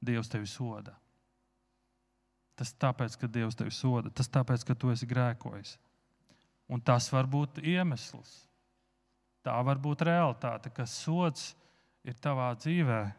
Dievs 0.00 0.30
tevi 0.32 0.48
soda. 0.48 0.94
Tas 2.56 2.72
tāpēc, 2.80 3.18
ka 3.20 3.28
Dievs 3.28 3.58
tevi 3.60 3.72
soda, 3.76 4.08
tas 4.08 4.32
tāpēc, 4.32 4.64
ka 4.64 4.76
tu 4.76 4.88
esi 4.92 5.08
grēkojis. 5.08 5.74
Un 6.72 6.80
tas 6.80 7.10
var 7.12 7.28
būt 7.28 7.60
iemesls. 7.60 8.30
Tā 9.44 9.56
var 9.64 9.80
būt 9.80 10.06
realitāte, 10.08 10.72
ka 10.72 10.86
sots 10.88 11.50
ir 12.08 12.16
tavā 12.16 12.54
dzīvēm 12.56 13.12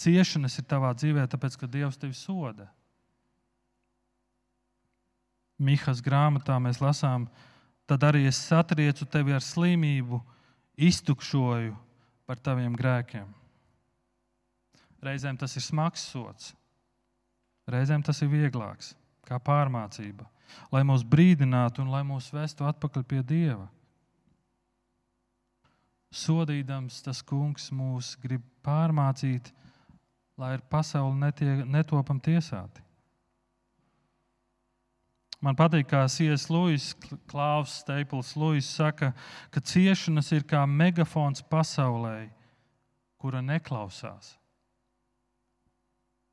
Ciešanas 0.00 0.56
ir 0.60 0.66
tavā 0.68 0.94
dzīvē, 0.96 1.26
tāpēc, 1.28 1.58
ka 1.60 1.68
Dievs 1.68 1.98
tevi 2.00 2.16
soda. 2.16 2.70
Mihas 5.60 6.00
grāmatā 6.00 6.56
mēs 6.62 6.80
lasām, 6.80 7.26
tad 7.84 8.06
arī 8.08 8.24
es 8.30 8.38
satriecu 8.40 9.04
tevi 9.12 9.34
ar 9.36 9.44
slimību, 9.44 10.22
iztukšoju 10.80 11.74
par 12.24 12.40
taviem 12.40 12.72
grēkiem. 12.78 13.28
Reizēm 15.04 15.36
tas 15.40 15.56
ir 15.56 15.64
smags 15.64 16.06
sots, 16.12 16.54
reizēm 17.68 18.04
tas 18.04 18.20
ir 18.24 18.32
vieglāks, 18.32 18.94
kā 19.28 19.36
pārmācība, 19.40 20.26
lai 20.72 20.82
mūs 20.86 21.04
brīdinātu 21.04 21.84
un 21.84 21.92
lai 21.92 22.02
mūs 22.08 22.30
vestu 22.32 22.64
atpakaļ 22.68 23.04
pie 23.08 23.20
Dieva. 23.24 23.68
Sodīdams, 26.10 27.02
tas 27.04 27.20
kungs 27.22 27.68
mūs 27.70 28.16
grib 28.20 28.42
pārmācīt, 28.66 29.52
lai 30.40 30.54
ar 30.56 30.62
pasauli 30.72 31.18
netie, 31.20 31.50
netopam 31.68 32.20
tiesāti. 32.22 32.80
Man 35.40 35.56
patīk, 35.56 35.86
kā 35.88 36.02
Sijas 36.12 36.46
Lūsis, 36.52 36.92
Klaus 37.30 37.78
Steipls 37.80 38.34
Lūsis 38.36 38.74
saka, 38.76 39.14
ka 39.52 39.62
ciešanas 39.64 40.28
ir 40.36 40.44
kā 40.48 40.66
megafons 40.68 41.40
pasaulē, 41.48 42.28
kura 43.20 43.40
neklausās. 43.44 44.34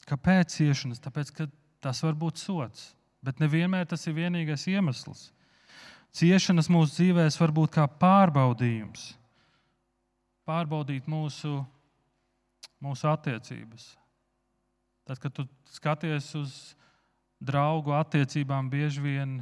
Kāpēc 0.08 0.52
ciešanas? 0.56 1.00
Tāpēc, 1.04 1.32
ka 1.36 1.48
tas 1.84 2.04
var 2.04 2.20
būt 2.20 2.40
sots, 2.40 2.92
bet 3.24 3.40
nevienmēr 3.44 3.88
tas 3.88 4.04
ir 4.08 4.16
vienīgais 4.16 4.68
iemesls. 4.72 5.30
Ciešanas 6.16 6.68
mūsu 6.72 7.00
dzīvēm 7.00 7.32
var 7.40 7.56
būt 7.56 7.76
kā 7.76 7.88
pārbaudījums, 8.00 9.10
pārbaudīt 10.48 11.08
mūsu 11.12 11.60
mūsu 12.84 13.10
attiecības. 13.10 13.90
Tad, 15.08 15.22
kad 15.24 15.34
tu 15.34 15.46
skaties 15.72 16.34
uz 16.36 16.56
draugu 17.40 17.94
attiecībām, 17.96 18.70
bieži 18.70 19.04
vien 19.04 19.38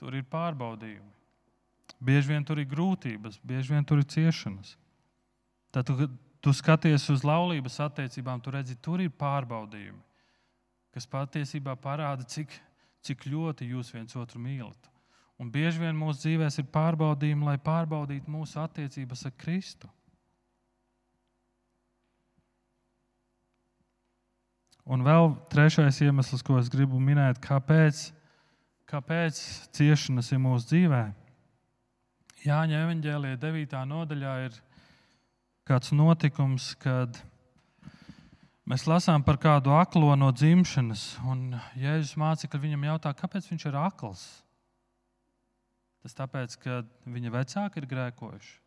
tur 0.00 0.16
ir 0.16 0.24
pārbaudījumi. 0.32 1.10
Bieži 2.02 2.32
vien 2.32 2.44
tur 2.46 2.58
ir 2.58 2.70
grūtības, 2.70 3.38
bieži 3.46 3.74
vien 3.74 3.84
tur 3.86 4.00
ir 4.02 4.08
ciešanas. 4.10 4.74
Tad, 5.74 5.90
kad 5.98 6.14
tu 6.42 6.54
skaties 6.56 7.04
uz 7.12 7.22
laulības 7.26 7.78
attiecībām, 7.84 8.40
tu 8.42 8.50
redzi, 8.54 8.74
tur 8.82 9.02
ir 9.04 9.12
pārbaudījumi, 9.14 10.00
kas 10.94 11.06
patiesībā 11.06 11.76
parāda, 11.80 12.26
cik, 12.28 12.50
cik 13.06 13.28
ļoti 13.30 13.70
jūs 13.70 13.92
viens 13.94 14.16
otru 14.18 14.42
mīlat. 14.42 14.90
Un 15.40 15.50
bieži 15.50 15.82
vien 15.82 15.96
mūsu 15.98 16.26
dzīvēm 16.26 16.50
ir 16.58 16.68
pārbaudījumi, 16.74 17.46
lai 17.46 17.58
pārbaudītu 17.62 18.30
mūsu 18.30 18.60
attiecības 18.62 19.26
ar 19.26 19.36
Kristu. 19.38 19.88
Un 24.82 25.04
vēl 25.06 25.36
trešais 25.52 26.00
iemesls, 26.02 26.42
ko 26.42 26.56
es 26.58 26.66
gribu 26.70 26.98
minēt, 26.98 27.38
kāpēc, 27.42 28.08
kāpēc 28.90 29.38
ciešanas 29.76 30.32
ir 30.34 30.40
mūsu 30.42 30.72
dzīvē. 30.72 31.02
Jāņa 32.42 32.80
evanģēlīja 32.88 33.38
9. 33.44 33.82
nodaļā 33.86 34.32
ir 34.48 34.56
kāds 35.70 35.92
notikums, 35.94 36.72
kad 36.82 37.20
mēs 38.66 38.88
lasām 38.90 39.22
par 39.22 39.38
kādu 39.38 39.70
aklo 39.78 40.16
no 40.18 40.32
dzimšanas. 40.34 41.04
Un 41.30 41.52
Jēzus 41.78 42.16
mācīja, 42.18 42.58
viņam 42.64 42.88
jautā, 42.90 43.12
kāpēc 43.14 43.46
viņš 43.52 43.66
ir 43.70 43.78
akls. 43.78 44.24
Tas 46.02 46.18
tāpēc, 46.18 46.56
ka 46.58 46.80
viņa 47.06 47.30
vecāki 47.30 47.78
ir 47.78 47.86
grēkojuši. 47.86 48.58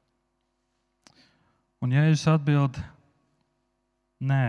Un 1.84 1.92
Jēzus 1.92 2.30
atbild, 2.32 2.80
nē 4.24 4.46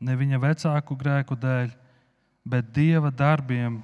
ne 0.00 0.16
viņa 0.18 0.40
vecāku 0.42 0.96
grēku 0.98 1.36
dēļ, 1.38 1.74
bet 2.44 2.72
dieva 2.74 3.10
darbiem 3.14 3.82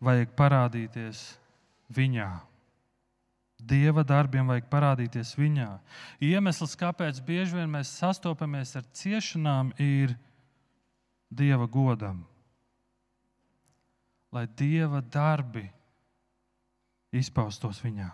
vajag 0.00 0.32
parādīties 0.38 1.24
viņā. 1.92 2.30
Dieva 3.60 4.02
darbiem 4.06 4.48
vajag 4.48 4.70
parādīties 4.72 5.34
viņā. 5.36 5.68
Iemesls, 6.24 6.72
kāpēc 6.80 7.20
bieži 7.24 7.58
vien 7.58 7.68
mēs 7.68 7.92
sastopamies 8.00 8.72
ar 8.80 8.86
ciešanām, 8.96 9.74
ir 9.76 10.16
Dieva 11.30 11.68
godam. 11.70 12.24
Lai 14.34 14.48
Dieva 14.58 14.98
darbi 14.98 15.68
izpaustos 17.14 17.78
viņā. 17.84 18.08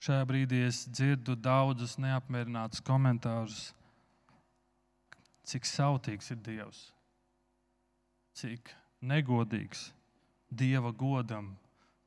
Šajā 0.00 0.24
brīdī 0.24 0.62
es 0.64 0.86
dzirdu 0.88 1.34
daudzus 1.36 1.98
neapmierinātus 2.00 2.80
komentārus, 2.80 3.74
cik 5.44 5.66
sautīgs 5.68 6.30
ir 6.32 6.38
Dievs, 6.46 6.78
cik 8.40 8.72
negodīgs 9.04 9.90
Dieva 10.50 10.94
godam, 10.96 11.52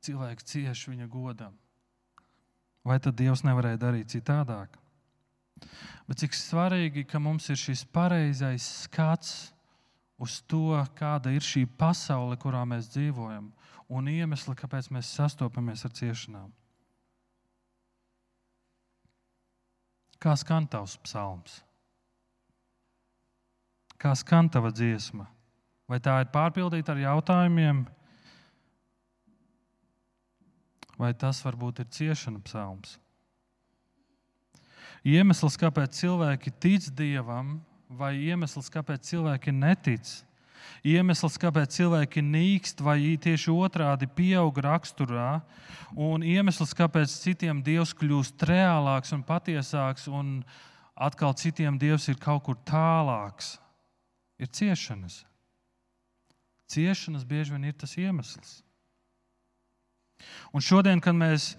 cilvēks 0.04 0.48
cieš 0.50 0.88
viņa 0.90 1.06
godam. 1.12 1.54
Vai 2.84 2.98
tad 3.00 3.14
Dievs 3.16 3.44
nevarēja 3.46 3.80
darīt 3.86 4.10
citādāk? 4.12 4.74
Bet 6.08 6.20
cik 6.20 6.34
svarīgi, 6.36 7.06
ka 7.08 7.22
mums 7.22 7.46
ir 7.48 7.56
šis 7.56 7.86
pareizais 7.94 8.66
skats 8.82 9.54
uz 10.18 10.40
to, 10.50 10.74
kāda 10.98 11.30
ir 11.32 11.46
šī 11.46 11.64
pasaule, 11.78 12.36
kurā 12.42 12.66
mēs 12.68 12.90
dzīvojam, 12.92 13.48
un 13.88 14.10
iemesli, 14.10 14.58
kāpēc 14.58 14.90
mēs 14.92 15.14
sastopamies 15.14 15.86
ar 15.86 15.94
ciešanām. 15.96 16.50
Kā 20.24 20.32
skan 20.40 20.64
tavs 20.64 20.94
psalms? 21.04 21.58
Kā 24.00 24.14
skan 24.16 24.48
tava 24.48 24.70
dziesma? 24.72 25.26
Vai 25.84 25.98
tā 26.00 26.14
ir 26.22 26.30
pārpildīta 26.32 26.94
ar 26.94 27.02
jautājumiem, 27.02 27.82
vai 30.96 31.10
tas 31.20 31.42
varbūt 31.44 31.82
ir 31.84 31.90
ciešana 31.92 32.40
psalms? 32.46 32.96
Iemesls, 35.04 35.58
kāpēc 35.60 35.92
cilvēki 36.00 36.54
tic 36.56 36.88
Dievam, 36.96 37.58
vai 37.92 38.14
iemesls, 38.24 38.72
kāpēc 38.72 39.04
cilvēki 39.04 39.52
netic, 39.52 40.08
iemesls, 40.84 41.38
kāpēc 41.40 41.74
cilvēki 41.78 42.22
nīkst, 42.24 42.82
vai 42.84 42.98
tieši 43.20 43.52
otrādi 43.52 44.08
pieaug 44.10 44.58
raksturā, 44.64 45.40
un 45.96 46.24
iemesls, 46.26 46.74
kāpēc 46.76 47.12
citiem 47.24 47.62
Dievs 47.64 47.94
kļūst 47.96 48.46
reālāks 48.48 49.14
un 49.16 49.22
patiesāks, 49.26 50.08
un 50.08 50.40
atkal 50.94 51.34
citiem 51.38 51.78
Dievs 51.78 52.08
ir 52.12 52.18
kaut 52.22 52.44
kur 52.46 52.58
tālāks, 52.68 53.56
ir 54.38 54.50
ciešanas. 54.50 55.22
Ciešanas 56.70 57.26
bieži 57.28 57.54
vien 57.54 57.68
ir 57.68 57.76
tas 57.78 57.92
iemesls. 58.00 58.62
Un 60.54 60.62
šodien, 60.64 61.00
kad 61.02 61.16
mēs 61.16 61.54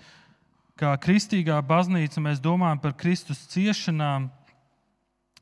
kā 0.79 0.95
kristīgā 0.99 1.59
baznīca 1.63 2.23
domājam 2.41 2.81
par 2.81 2.95
Kristus 2.97 3.45
ciešanām, 3.51 4.29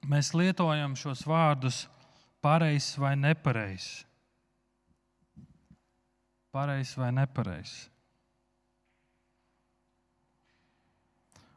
mēs 0.09 0.33
lietojam 0.35 0.95
šos 0.99 1.23
vārdus 1.25 1.87
pareizs 2.43 2.97
vai 2.99 3.15
nepareizs. 3.15 4.03
Pareizs 6.51 6.93
vai 6.99 7.09
nepareizs. 7.15 7.87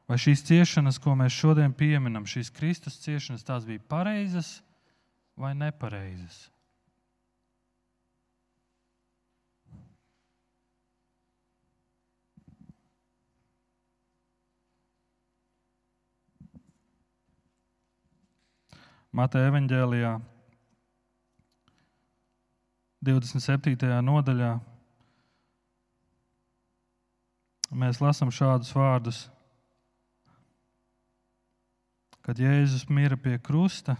Vai 0.07 0.17
šīs 0.23 0.45
ciešanas, 0.47 1.01
ko 1.03 1.17
mēs 1.19 1.35
šodien 1.35 1.73
pieminam, 1.75 2.29
šīs 2.31 2.53
Kristus 2.55 3.01
ciešanas, 3.03 3.43
tās 3.43 3.67
bija 3.67 3.83
pareizas 3.91 4.61
vai 5.35 5.51
nepareizas? 5.59 6.47
Mateja 19.17 19.49
evanģēlijā, 19.49 20.15
27. 23.05 23.77
nodaļā, 24.03 24.53
mēs 27.77 28.01
lasām 28.01 28.33
šādus 28.33 28.73
vārdus. 28.77 29.25
Kad 32.27 32.41
Jēzus 32.43 32.89
mira 32.91 33.19
pie 33.21 33.37
krusta, 33.39 33.95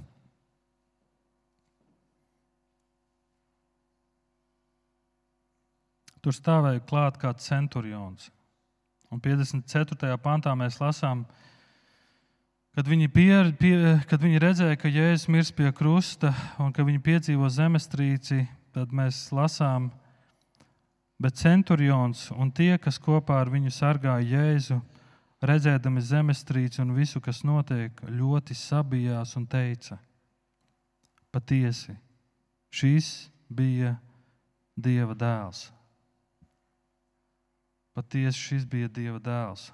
tur 6.25 6.35
stāvēja 6.35 6.83
klāt 6.89 7.21
kāds 7.23 7.47
centurions. 7.47 8.33
Un 9.13 9.21
54. 9.23 10.17
pantā 10.19 10.57
mēs 10.59 10.81
lasām, 10.83 11.23
ka 11.23 11.45
Kad 12.77 12.91
viņi, 12.93 13.07
pie, 13.09 13.33
pie, 13.57 13.77
kad 14.05 14.21
viņi 14.21 14.41
redzēja, 14.43 14.77
ka 14.77 14.91
Jēzus 14.93 15.31
mirst 15.33 15.55
pie 15.57 15.71
krusta 15.73 16.35
un 16.61 16.75
ka 16.77 16.85
viņi 16.85 17.01
piedzīvo 17.01 17.49
zemestrīci, 17.49 18.43
tad 18.77 18.93
mēs 18.93 19.31
lasām, 19.33 19.89
bet 21.17 21.39
centurions 21.41 22.27
un 22.37 22.51
tie, 22.53 22.75
kas 22.77 22.99
kopā 23.01 23.39
ar 23.41 23.49
viņu 23.49 23.73
sargāja 23.73 24.27
Jēzu, 24.37 24.77
redzēdami 25.49 26.03
zemestrīci 26.05 26.83
un 26.85 26.93
visu, 26.97 27.23
kas 27.25 27.41
notiek, 27.49 27.97
ļoti 28.05 28.57
sabijās 28.57 29.33
un 29.41 29.47
teica: 29.49 29.97
Patiesi, 31.33 31.97
šis 32.69 33.31
bija 33.49 33.95
Dieva 34.77 35.17
dēls. 35.17 35.71
Patiesi, 37.97 38.43
šis 38.51 38.69
bija 38.69 38.93
Dieva 38.93 39.21
dēls. 39.25 39.71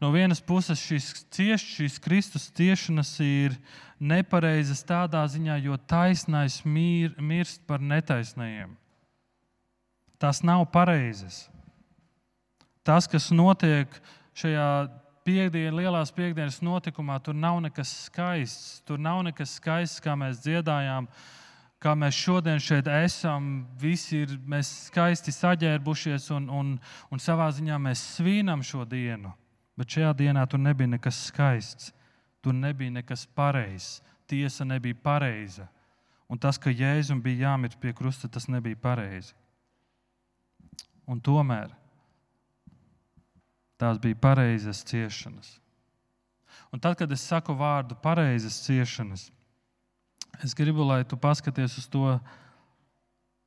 No 0.00 0.12
vienas 0.14 0.40
puses, 0.40 0.80
šīs, 0.80 1.10
cieš, 1.34 1.64
šīs 1.76 1.98
Kristus 2.02 2.48
ciešanas 2.56 3.10
ir 3.24 3.56
nepareizas 4.00 4.84
tādā 4.86 5.24
ziņā, 5.28 5.58
jo 5.64 5.76
taisnais 5.90 6.62
mir, 6.64 7.14
mirst 7.18 7.64
par 7.66 7.82
netaisnajiem. 7.82 8.76
Tas 10.18 10.42
nav 10.42 10.64
pareizes. 10.74 11.46
Tas, 12.86 13.06
kas 13.10 13.28
notiek 13.34 13.92
šajā 14.38 14.68
piekdienas, 15.26 15.76
lielās 15.76 16.12
piekdienas 16.14 16.60
notikumā, 16.64 17.18
tur 17.22 17.36
nav 17.36 17.60
nekas 17.62 17.90
skaists. 18.06 18.78
Tur 18.88 19.00
nav 19.02 19.20
nekas 19.26 19.58
skaists, 19.58 20.02
kā 20.02 20.14
mēs 20.18 20.40
dziedājām, 20.44 21.08
kā 21.82 21.94
mēs 21.98 22.16
šodien 22.16 22.62
šeit 22.62 22.88
esam. 22.90 23.66
Visi 23.78 24.24
ir 24.24 24.38
skaisti 24.64 25.34
saģērbušies 25.34 26.30
un, 26.38 26.48
un, 26.48 26.72
un 27.12 27.22
savā 27.22 27.50
ziņā 27.54 27.78
mēs 27.82 28.06
svinam 28.16 28.64
šo 28.64 28.86
dienu. 28.88 29.34
Bet 29.78 29.94
šajā 29.94 30.10
dienā 30.18 30.42
tur 30.50 30.58
nebija 30.58 30.90
nekas 30.90 31.20
skaists, 31.28 31.92
tur 32.42 32.54
nebija 32.54 32.90
nekas 32.98 33.26
pareizs, 33.38 34.00
tiesa 34.26 34.66
nebija 34.66 34.96
pareiza. 35.02 35.68
Un 36.28 36.38
tas, 36.38 36.58
ka 36.60 36.72
Jēzum 36.74 37.22
bija 37.24 37.48
jāmirst 37.48 37.78
pie 37.80 37.94
krusta, 37.96 38.28
tas 38.28 38.48
nebija 38.50 38.76
pareizi. 38.76 39.32
Un 41.08 41.22
tomēr 41.24 41.70
tās 43.78 44.00
bija 44.02 44.18
pareizas 44.18 44.82
ciešanas. 44.84 45.54
Un 46.74 46.82
tad, 46.82 46.98
kad 46.98 47.12
es 47.14 47.22
saku 47.24 47.54
vārdu 47.56 47.96
pareizas 48.02 48.58
ciešanas, 48.66 49.28
es 50.44 50.52
gribu, 50.58 50.84
lai 50.84 51.04
tu 51.08 51.16
paskaties 51.16 51.78
uz 51.78 51.86
to 51.88 52.18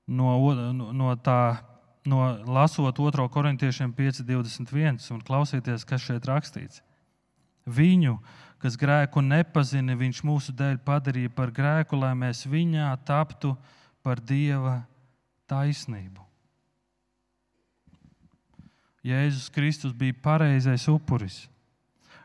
no, 0.07 0.31
no, 0.73 0.89
no 0.95 1.11
tā 1.21 1.59
no 2.05 2.21
lasot 2.47 2.97
2. 2.97 3.27
korintiešiem 3.29 3.93
5,21 3.93 5.11
un 5.13 5.21
klausieties, 5.25 5.85
kas 5.85 6.01
šeit 6.05 6.25
rakstīts. 6.25 6.81
Viņu, 7.69 8.17
kas 8.61 8.77
grēku 8.77 9.21
nepazina, 9.21 9.95
viņš 9.97 10.23
mūsu 10.25 10.55
dēļ 10.57 10.81
padarīja 10.85 11.33
par 11.35 11.53
grēku, 11.53 11.99
lai 12.01 12.15
mēs 12.17 12.47
viņā 12.49 12.89
taptu 13.05 13.53
par 14.01 14.21
dieva 14.21 14.81
taisnību. 15.49 16.25
Jēzus 19.05 19.49
Kristus 19.49 19.93
bija 19.97 20.13
pareizais 20.21 20.85
upuris. 20.89 21.47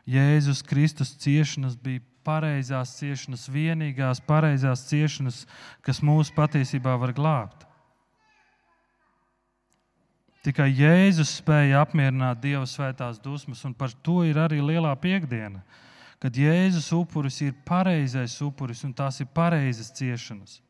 Jēzus 0.07 0.61
Kristus 0.65 1.15
ciešanas 1.19 1.75
bija 1.75 2.01
pareizās 2.27 2.95
ciešanas, 2.99 3.47
vienīgās 3.49 4.21
pareizās 4.25 4.85
ciešanas, 4.89 5.45
kas 5.81 6.03
mūs 6.05 6.33
patiesībā 6.35 6.97
var 6.99 7.13
glābt. 7.17 7.66
Tikai 10.47 10.69
Jēzus 10.71 11.41
spēja 11.41 11.81
apmierināt 11.83 12.39
Dieva 12.39 12.63
svētās 12.63 13.17
dusmas, 13.19 13.65
un 13.67 13.73
par 13.75 13.91
to 13.99 14.21
ir 14.23 14.37
arī 14.39 14.61
lielā 14.63 14.93
piekdiena. 14.95 15.59
Kad 16.23 16.39
Jēzus 16.39 16.87
upuris 16.95 17.41
ir 17.43 17.57
pareizais 17.67 18.37
upuris 18.39 18.85
un 18.87 18.93
tās 18.95 19.19
ir 19.19 19.27
pareizas 19.27 19.91
ciešanas. 19.97 20.61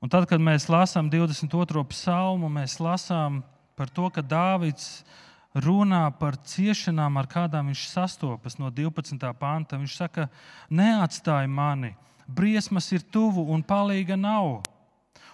Un 0.00 0.08
tad, 0.08 0.24
kad 0.30 0.40
mēs 0.40 0.64
lasām 0.72 1.12
22. 1.12 1.84
psalmu, 1.92 2.48
mēs 2.48 2.78
lasām 2.80 3.42
par 3.76 3.92
to, 3.92 4.08
ka 4.08 4.24
Dāvids 4.24 5.04
runā 5.52 6.06
par 6.16 6.40
ciešanām, 6.40 7.20
ar 7.20 7.28
kādām 7.28 7.68
viņš 7.68 7.84
sastopas 7.92 8.56
no 8.56 8.72
12. 8.72 9.28
panta. 9.36 9.76
Viņš 9.76 10.00
saka, 10.00 10.30
neatstāj 10.72 11.52
mani, 11.52 11.92
briesmas 12.24 12.88
ir 12.96 13.04
tuvu 13.04 13.44
un 13.52 13.60
palīga 13.60 14.16
nav. 14.16 14.62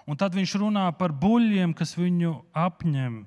Un 0.09 0.17
tad 0.17 0.35
viņš 0.37 0.55
runā 0.63 0.87
par 0.97 1.13
buļļiem, 1.13 1.75
kas 1.77 1.93
viņu 1.99 2.33
apņem. 2.57 3.23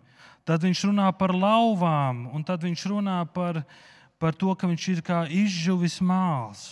Tad 0.47 0.65
viņš 0.65 0.83
runā 0.89 1.11
par 1.13 1.33
lauvām, 1.37 2.25
un 2.33 2.43
tad 2.43 2.63
viņš 2.65 2.85
runā 2.89 3.19
par, 3.33 3.61
par 4.17 4.33
to, 4.33 4.55
ka 4.57 4.69
viņš 4.69 4.87
ir 4.95 5.01
kā 5.05 5.23
izžuvis 5.29 5.99
māls. 6.01 6.71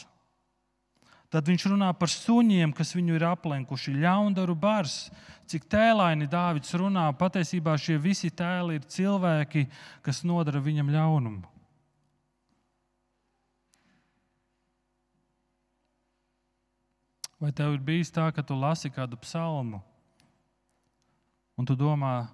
Tad 1.30 1.46
viņš 1.46 1.68
runā 1.70 1.92
par 1.94 2.10
suņiem, 2.10 2.74
kas 2.74 2.96
viņu 2.98 3.20
ir 3.20 3.28
aplenkuši, 3.30 3.94
ļaundaru 4.02 4.56
bars. 4.58 5.12
Cik 5.50 5.68
tēlaini 5.70 6.26
Dārvids 6.30 6.74
runā, 6.78 7.06
patiesībā 7.18 7.76
šie 7.78 8.00
visi 8.02 8.32
tēli 8.34 8.80
ir 8.80 8.90
cilvēki, 8.90 9.68
kas 10.06 10.24
nodara 10.26 10.62
viņam 10.62 10.90
ļaunumu. 10.94 11.59
Vai 17.40 17.54
tev 17.56 17.78
ir 17.78 17.84
bijis 17.84 18.12
tā, 18.12 18.28
ka 18.36 18.44
tu 18.44 18.58
lasi 18.60 18.92
kādu 18.92 19.16
psalmu, 19.24 19.80
un 21.56 21.68
tu 21.68 21.76
domā, 21.80 22.28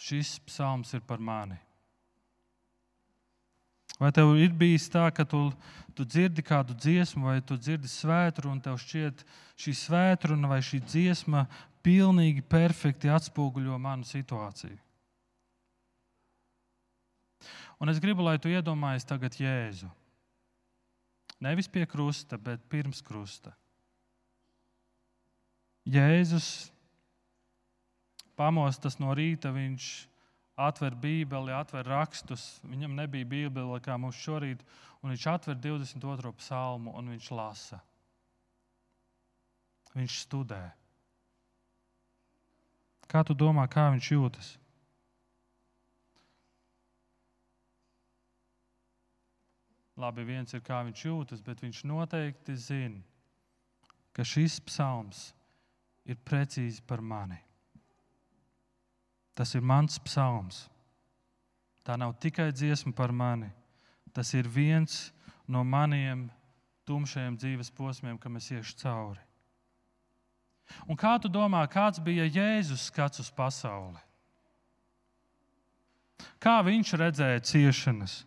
šis 0.00 0.38
psalms 0.48 0.94
ir 0.96 1.02
par 1.04 1.20
mani. 1.20 1.58
Vai 3.98 4.12
tev 4.14 4.36
ir 4.38 4.54
bijis 4.54 4.86
tā, 4.88 5.08
ka 5.10 5.26
tu, 5.26 5.48
tu 5.92 6.06
dzirdi 6.06 6.44
kādu 6.46 6.76
dziesmu, 6.78 7.26
vai 7.28 7.40
tu 7.42 7.58
dzirdi 7.58 7.90
svētru, 7.90 8.52
un 8.52 8.60
tev 8.62 8.78
šķiet, 8.78 9.24
šī 9.58 9.74
svētruna 9.74 10.48
vai 10.52 10.60
šī 10.62 10.80
dziesma 10.86 11.44
pilnīgi 11.82 12.44
perfekti 12.46 13.10
atspoguļo 13.10 13.76
manu 13.82 14.06
situāciju? 14.06 14.78
Un 17.78 17.90
es 17.90 18.00
gribu, 18.02 18.24
lai 18.26 18.38
tu 18.42 18.50
iedomājies 18.50 19.06
tagad 19.06 19.36
Jēzu. 19.38 19.90
Nevis 21.42 21.68
pie 21.70 21.84
krusta, 21.86 22.38
bet 22.38 22.64
pirms 22.70 23.02
krusta. 23.04 23.52
Jēzus 25.88 26.68
pamostas 28.36 28.98
no 29.00 29.14
rīta, 29.16 29.48
viņš 29.54 29.86
atver 30.58 30.96
Bībeli, 30.98 31.54
atver 31.54 31.86
rakstus. 31.88 32.58
Viņam 32.66 32.96
nebija 32.98 33.26
Bībele 33.28 33.78
kā 33.80 33.96
mums 33.96 34.18
šorīt, 34.20 34.64
un 35.00 35.14
viņš 35.14 35.26
atver 35.32 35.56
22. 35.56 36.34
psalmu 36.42 36.92
un 36.98 37.14
viņš 37.14 37.30
lasa. 37.32 37.80
Viņš 39.94 40.18
studē. 40.26 40.62
Kā 43.08 43.24
tu 43.24 43.32
domā, 43.32 43.64
kā 43.72 43.86
viņš 43.94 44.10
jūtas? 44.12 44.50
Labi, 49.98 50.22
viens 50.28 50.52
ir 50.54 50.60
kā 50.62 50.82
viņš 50.86 51.00
jūtas, 51.08 51.40
bet 51.42 51.64
viņš 51.64 51.80
noteikti 51.88 52.54
zina, 52.54 53.00
ka 54.14 54.22
šis 54.22 54.60
psalms 54.68 55.30
ir 56.08 56.16
precīzi 56.24 56.82
par 56.86 57.02
mani. 57.04 57.38
Tas 59.36 59.54
ir 59.54 59.62
mans 59.62 60.00
psalms. 60.02 60.64
Tā 61.86 61.96
nav 62.00 62.16
tikai 62.20 62.50
dziesma 62.52 62.92
par 62.96 63.12
mani. 63.12 63.52
Tas 64.12 64.32
ir 64.34 64.48
viens 64.48 65.12
no 65.46 65.62
maniem 65.64 66.26
tumšajiem 66.88 67.36
dzīves 67.38 67.70
posmiem, 67.76 68.18
kam 68.18 68.40
es 68.40 68.48
iešu 68.50 68.76
cauri. 68.80 69.22
Un 70.88 70.96
kā 71.00 71.14
tu 71.20 71.30
domā, 71.32 71.62
kāds 71.70 72.00
bija 72.02 72.26
Jēzus 72.28 72.88
skats 72.90 73.22
uz 73.22 73.30
pasauli? 73.32 74.00
Kā 76.42 76.58
viņš 76.64 76.92
redzēja 76.98 77.44
ciešanas? 77.44 78.22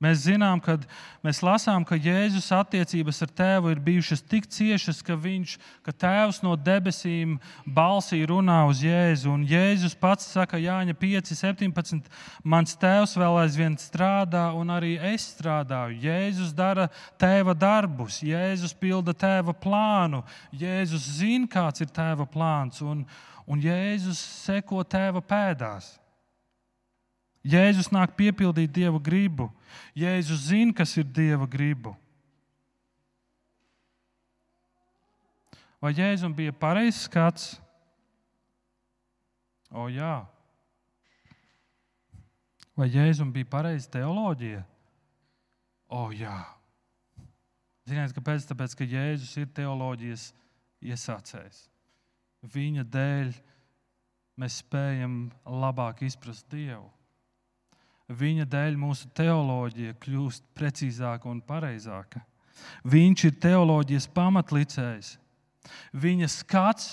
Mēs 0.00 0.22
zinām, 0.24 0.62
ka 0.64 0.78
mēs 1.20 1.42
lasām, 1.44 1.84
ka 1.84 1.98
Jēzus 2.00 2.46
attiecības 2.56 3.18
ar 3.26 3.32
tēvu 3.36 3.74
ir 3.74 3.82
bijušas 3.84 4.22
tik 4.24 4.46
ciešas, 4.48 5.02
ka, 5.04 5.12
viņš, 5.12 5.58
ka 5.84 5.92
tēvs 5.92 6.38
no 6.40 6.54
debesīm 6.56 7.34
balsī 7.68 8.22
runā 8.30 8.62
uz 8.70 8.80
Jēzu. 8.80 9.28
Un 9.34 9.44
Jēzus 9.44 9.92
pats 10.00 10.30
saka, 10.32 10.56
Jāņa 10.56 10.96
5, 10.96 11.34
17. 11.36 12.08
Mans 12.40 12.72
tēvs 12.80 13.12
vēl 13.20 13.42
aizvien 13.42 13.76
strādā, 13.76 14.46
un 14.56 14.72
arī 14.72 14.94
es 15.12 15.28
strādāju. 15.34 16.00
Jēzus 16.08 16.56
dara 16.56 16.88
tēva 17.20 17.52
darbus, 17.52 18.22
Jēzus 18.24 18.72
pilda 18.72 19.12
tēva 19.12 19.52
plānu, 19.52 20.24
Jēzus 20.56 21.12
zina, 21.20 21.44
kāds 21.44 21.84
ir 21.84 21.92
tēva 21.92 22.24
plāns, 22.24 22.80
un, 22.80 23.04
un 23.44 23.60
Jēzus 23.60 24.24
seko 24.48 24.80
tēva 24.80 25.20
pēdās. 25.20 25.99
Jēzus 27.46 27.88
nāk 27.88 28.12
piepildīt 28.18 28.72
Dieva 28.74 29.00
gribu. 29.00 29.48
Jēzus 29.96 30.50
zina, 30.50 30.74
kas 30.76 30.92
ir 31.00 31.06
Dieva 31.08 31.48
gribu. 31.48 31.94
Vai 35.80 35.94
Jēzum 35.96 36.34
bija 36.36 36.52
pareizs 36.52 37.06
skats? 37.06 37.54
O, 39.72 39.86
jā. 39.88 40.18
Vai 42.76 42.90
Jēzum 42.92 43.32
bija 43.32 43.48
pareiza 43.48 43.88
teoloģija? 43.96 44.60
O, 45.88 46.10
jā. 46.12 46.36
Ziniet, 47.88 48.12
kāpēc? 48.14 48.44
Tāpēc, 48.50 48.76
ka 48.76 48.84
Jēzus 48.84 49.32
ir 49.40 49.48
teoloģijas 49.56 50.28
iesācējs. 50.84 51.64
Viņa 52.52 52.84
dēļ 52.84 53.32
mēs 54.40 54.60
spējam 54.60 55.22
labāk 55.48 56.04
izprast 56.04 56.48
Dievu. 56.52 56.88
Viņa 58.10 58.46
dēļ 58.50 58.76
mūsu 58.80 59.06
teoloģija 59.14 59.94
kļūst 60.02 60.48
precīzāka 60.58 61.30
un 61.30 61.38
pareizāka. 61.46 62.24
Viņš 62.90 63.24
ir 63.28 63.36
teoloģijas 63.38 64.08
pamatlicējs. 64.10 65.12
Viņa 65.94 66.28
skats 66.32 66.88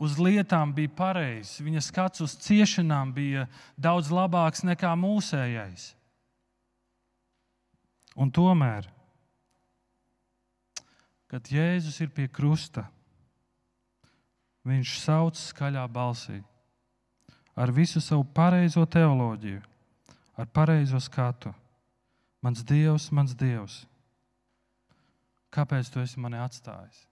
uz 0.00 0.16
lietām 0.20 0.72
bija 0.76 0.92
pareizs, 0.96 1.60
viņa 1.60 1.82
skats 1.84 2.24
uz 2.24 2.36
ciešanām 2.40 3.12
bija 3.16 3.46
daudz 3.76 4.08
labāks 4.12 4.64
nekā 4.64 4.94
mūsējais. 4.96 5.90
Un 8.16 8.32
tomēr, 8.32 8.88
kad 11.28 11.52
Jēzus 11.52 12.00
ir 12.00 12.12
pie 12.16 12.30
krusta, 12.32 12.86
viņš 14.64 14.98
sauc 15.02 15.36
skaļā 15.36 15.84
balsī 15.92 16.40
ar 17.56 17.72
visu 17.72 18.00
savu 18.00 18.24
pareizo 18.36 18.84
teoloģiju 18.88 19.75
ar 20.36 20.46
pareizo 20.46 21.00
skatu. 21.00 21.52
Mans 22.44 22.62
Dievs, 22.62 23.08
mans 23.10 23.34
Dievs, 23.34 23.80
kāpēc 25.50 25.88
tu 25.90 26.02
esi 26.02 26.20
mani 26.20 26.38
atstājis? 26.38 27.06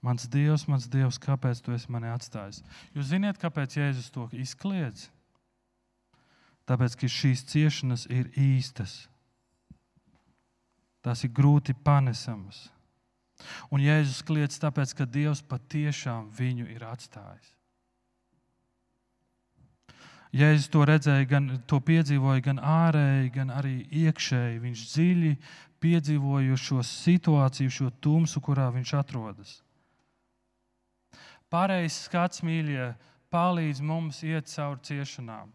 Mans 0.00 0.24
Dievs, 0.32 0.64
mans 0.64 0.88
Dievs, 0.88 1.20
kāpēc 1.20 1.60
tu 1.60 1.74
esi 1.76 1.90
mani 1.92 2.08
atstājis? 2.08 2.62
Jūs 2.96 3.10
zināt, 3.12 3.38
kāpēc 3.40 3.76
Jēzus 3.76 4.08
to 4.14 4.26
izkliedz? 4.32 5.10
Tāpēc, 6.64 6.96
ka 6.96 7.08
šīs 7.10 7.44
ciešanas 7.50 8.06
ir 8.08 8.30
īstas. 8.38 9.04
Tās 11.04 11.24
ir 11.26 11.32
grūti 11.36 11.74
panesamas. 11.76 12.68
Un 13.70 13.82
Jēzus 13.84 14.20
kliedz 14.26 14.58
tāpēc, 14.62 14.94
ka 14.96 15.06
Dievs 15.06 15.42
patiešām 15.46 16.28
viņu 16.36 16.68
ir 16.72 16.84
atstājis. 16.88 17.56
Jēzus 20.30 20.68
to 20.70 20.84
redzēja, 20.86 21.26
gan 21.26 21.48
to 21.66 21.80
piedzīvoja 21.82 22.44
gan 22.44 22.60
ārēji, 22.62 23.32
gan 23.34 23.50
arī 23.50 23.80
iekšēji. 24.04 24.60
Viņš 24.62 24.84
dziļi 24.92 25.32
piedzīvoja 25.82 26.58
šo 26.60 26.84
situāciju, 26.86 27.72
šo 27.74 27.90
tumsu, 28.04 28.42
kurā 28.44 28.68
viņš 28.70 28.94
atrodas. 29.00 29.56
Pareizs 31.50 32.04
skats, 32.06 32.44
mīļie, 32.46 32.92
palīdz 33.34 33.82
mums 33.82 34.22
iet 34.22 34.46
cauri 34.52 34.84
ciešanām. 34.86 35.50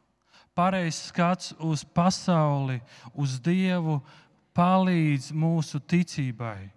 Pareizs 0.55 1.07
skats 1.07 1.53
uz 1.63 1.85
pasauli, 1.87 2.81
uz 3.15 3.39
Dievu 3.43 4.01
palīdz 4.55 5.31
mūsu 5.35 5.79
ticībai. 5.79 6.74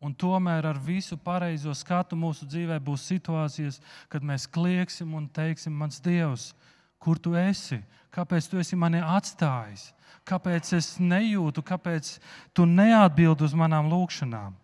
Un 0.00 0.14
tomēr 0.16 0.64
ar 0.64 0.78
visu 0.80 1.18
pareizo 1.20 1.74
skatu 1.76 2.16
mūsu 2.16 2.46
dzīvē 2.48 2.78
būs 2.80 3.02
situācijas, 3.10 3.80
kad 4.08 4.24
mēs 4.24 4.46
klieksim 4.48 5.12
un 5.14 5.26
teiksim, 5.28 5.74
mans 5.76 6.00
Dievs, 6.00 6.54
kur 6.96 7.20
tu 7.20 7.34
esi? 7.36 7.82
Kāpēc 8.10 8.48
tu 8.48 8.58
esi 8.62 8.78
mani 8.80 9.02
atstājis? 9.04 9.90
Kāpēc 10.24 10.72
es 10.78 10.94
nejūtu, 11.00 11.62
kāpēc 11.62 12.14
tu 12.56 12.64
neatbildi 12.64 13.44
uz 13.44 13.56
manām 13.56 13.92
lūgšanām? 13.92 14.56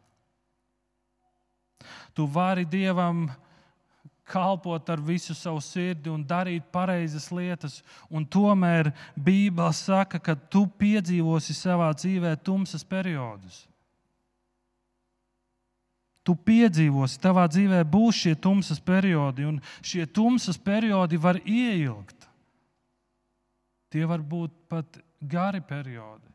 Tu 2.16 2.24
vari 2.32 2.64
Dievam 2.64 3.26
kalpot 4.26 4.88
ar 4.90 5.04
visu 5.04 5.36
savu 5.36 5.60
sirdi 5.60 6.08
un 6.10 6.24
darīt 6.24 6.64
pareizas 6.72 7.28
lietas, 7.30 7.82
un 8.08 8.24
tomēr 8.24 8.88
Bībele 9.14 9.76
saka, 9.76 10.18
ka 10.18 10.34
tu 10.34 10.64
piedzīvosi 10.80 11.54
savā 11.54 11.92
dzīvē 11.92 12.38
tumsas 12.40 12.88
periodus 12.88 13.66
tu 16.26 16.34
piedzīvosi, 16.34 17.20
tavā 17.22 17.46
dzīvē 17.46 17.84
būs 17.86 18.24
šie 18.24 18.34
tumsas 18.42 18.82
periodi, 18.82 19.46
un 19.46 19.60
šie 19.78 20.08
tumsas 20.10 20.58
periodi 20.58 21.20
var 21.22 21.38
ieilgt. 21.44 22.26
Tie 23.94 24.02
var 24.04 24.24
būt 24.26 24.54
pat 24.68 24.98
gari 25.22 25.62
periodi. 25.62 26.26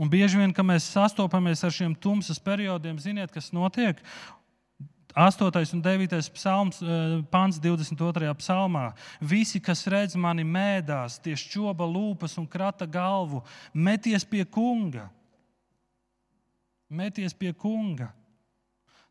Un 0.00 0.08
bieži 0.12 0.38
vien, 0.38 0.52
kad 0.54 0.64
mēs 0.64 0.86
sastopamies 0.92 1.64
ar 1.64 1.72
šiem 1.74 1.94
tumsas 1.96 2.38
periodiem, 2.40 3.00
ziniet, 3.00 3.32
kas 3.32 3.50
notiek? 3.56 3.98
8. 5.14 5.74
un 5.74 5.80
9. 5.80 6.30
Psalms, 6.30 6.82
eh, 6.82 7.22
pants 7.30 7.58
22. 7.58 8.34
psalmā. 8.34 8.92
Visi, 9.20 9.60
kas 9.60 9.86
redz 9.86 10.16
mani 10.16 10.44
mēdās, 10.44 11.20
tie 11.22 11.34
šķoba 11.34 11.84
lūpas 11.84 12.38
un 12.38 12.46
krata 12.46 12.86
galvu, 12.86 13.42
meties 13.74 14.24
pie 14.24 14.44
kunga. 14.44 15.10
Meties 16.88 17.34
pie 17.34 17.52
kunga. 17.52 18.12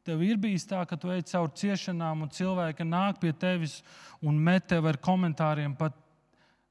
Tev 0.03 0.21
ir 0.23 0.37
bijis 0.37 0.65
tā, 0.65 0.87
ka 0.87 0.95
tu 0.95 1.11
ej 1.11 1.23
cauri 1.23 1.51
ciešanām, 1.51 2.23
un 2.23 2.29
cilvēki 2.29 2.87
nāk 2.87 3.19
pie 3.19 3.33
tevis 3.33 3.83
un 4.21 4.39
met 4.39 4.67
tev 4.67 4.87
ar 4.87 4.97
komentāriem, 4.97 5.77
pat 5.77 5.93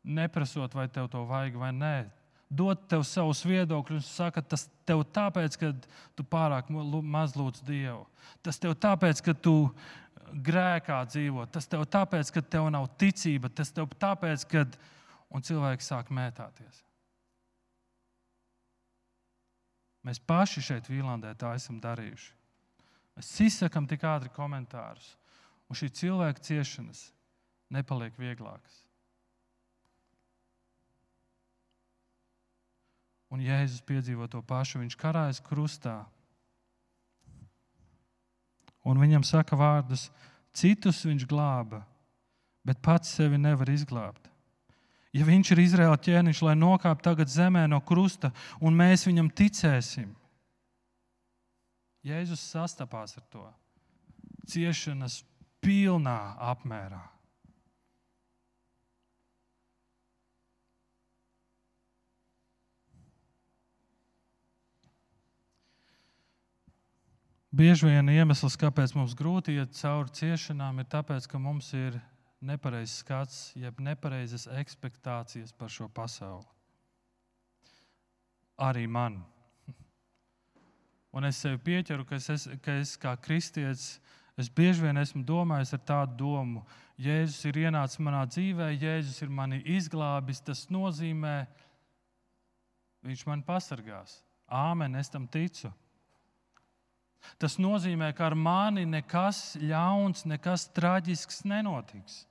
neprasot, 0.04 0.72
vai 0.74 0.88
tev 0.88 1.08
to 1.08 1.24
vajag 1.28 1.54
vai 1.54 1.72
nē 1.72 2.17
dot 2.48 2.86
tev 2.88 3.04
savus 3.04 3.42
viedokļus, 3.44 4.08
saka, 4.08 4.42
tas 4.42 4.66
tev 4.88 5.04
tāpēc, 5.12 5.56
ka 5.60 5.72
tu 6.16 6.24
pārāk 6.24 6.70
maz 6.72 7.36
lūdz 7.36 7.62
Dievu. 7.66 8.06
Tas 8.42 8.60
tev 8.60 8.74
tāpēc, 8.80 9.20
ka 9.24 9.34
tu 9.36 9.54
grēkā 10.32 11.02
dzīvo, 11.08 11.46
tas 11.52 11.68
tev 11.68 11.84
tāpēc, 11.88 12.32
ka 12.32 12.42
tev 12.42 12.68
nav 12.72 12.88
ticība, 13.00 13.52
tas 13.52 13.72
tev 13.72 13.90
tāpēc, 14.00 14.46
ka 14.48 14.64
cilvēki 15.44 15.84
sāk 15.84 16.12
mētāties. 16.14 16.82
Mēs 20.08 20.20
paši 20.24 20.64
šeit, 20.64 20.88
Vīlandē, 20.88 21.34
tā 21.36 21.52
esam 21.58 21.80
darījuši. 21.84 22.32
Mēs 23.18 23.32
izsakām 23.44 23.88
tik 23.90 24.04
ātri 24.06 24.30
komentārus, 24.32 25.16
un 25.68 25.76
šī 25.76 25.90
cilvēka 26.00 26.44
ciešanas 26.48 27.08
nepaliek 27.74 28.14
vieglākas. 28.16 28.87
Un 33.32 33.42
Jēzus 33.44 33.84
piedzīvo 33.84 34.28
to 34.30 34.40
pašu. 34.44 34.80
Viņš 34.80 34.96
karājas 34.98 35.42
krustā. 35.44 36.00
Un 38.88 39.00
viņam 39.00 39.26
saka 39.26 39.56
vārdus, 39.58 40.06
citus 40.56 41.02
viņš 41.04 41.26
glāba, 41.28 41.82
bet 42.64 42.80
pats 42.80 43.10
sevi 43.18 43.36
nevar 43.40 43.68
izglābt. 43.68 44.30
Ja 45.12 45.26
viņš 45.28 45.50
ir 45.52 45.60
Izraēla 45.64 45.98
ķēniņš, 46.04 46.40
lai 46.46 46.54
nokāptu 46.56 47.04
tagad 47.04 47.32
zemē 47.32 47.66
no 47.68 47.80
krusta, 47.84 48.30
un 48.60 48.76
mēs 48.76 49.06
viņam 49.08 49.28
ticēsim, 49.32 50.14
Jēzus 52.06 52.40
sastapās 52.54 53.16
ar 53.18 53.24
to 53.32 53.44
ciešanas 54.48 55.22
pilnā 55.64 56.36
apmērā. 56.52 57.02
Bieži 67.48 67.88
vien 67.88 68.10
iemesls, 68.12 68.58
kāpēc 68.60 68.92
mums 68.96 69.14
grūti 69.16 69.54
iet 69.56 69.72
cauri 69.78 70.12
ciešanām, 70.12 70.82
ir 70.82 70.88
tas, 70.92 71.26
ka 71.26 71.38
mums 71.40 71.70
ir 71.72 71.96
nepareizs 72.44 72.98
skats, 73.00 73.38
jeb 73.56 73.80
nepareizas 73.80 74.46
expectācijas 74.60 75.54
par 75.56 75.72
šo 75.72 75.88
pasauli. 75.88 76.44
Arī 78.58 78.86
man. 78.86 79.22
Un 81.12 81.24
es 81.24 81.38
sev 81.40 81.56
pieķeru, 81.64 82.04
ka 82.04 82.18
es, 82.18 82.48
ka 82.60 82.74
es 82.82 82.96
kā 83.00 83.14
kristietis, 83.16 83.96
es 84.36 84.50
bieži 84.52 84.84
vien 84.84 85.00
esmu 85.00 85.24
domājis 85.24 85.72
ar 85.74 85.82
tādu 85.88 86.20
domu, 86.26 86.66
Jēzus 86.98 87.46
ir 87.46 87.60
ienācis 87.62 88.00
manā 88.02 88.24
dzīvē, 88.26 88.72
Jēzus 88.74 89.22
ir 89.22 89.30
mani 89.30 89.60
izglābis. 89.70 90.40
Tas 90.42 90.64
nozīmē, 90.66 91.46
Viņš 93.06 93.24
mani 93.28 93.46
pasargās. 93.46 94.18
Āmen, 94.50 94.96
es 94.98 95.10
tam 95.12 95.28
ticu. 95.30 95.70
Tas 97.38 97.58
nozīmē, 97.60 98.12
ka 98.16 98.28
ar 98.30 98.36
mani 98.38 98.86
nekas 98.88 99.56
ļauns, 99.60 100.24
nekas 100.26 100.68
traģisks 100.74 101.44
nenotiks. 101.46 102.24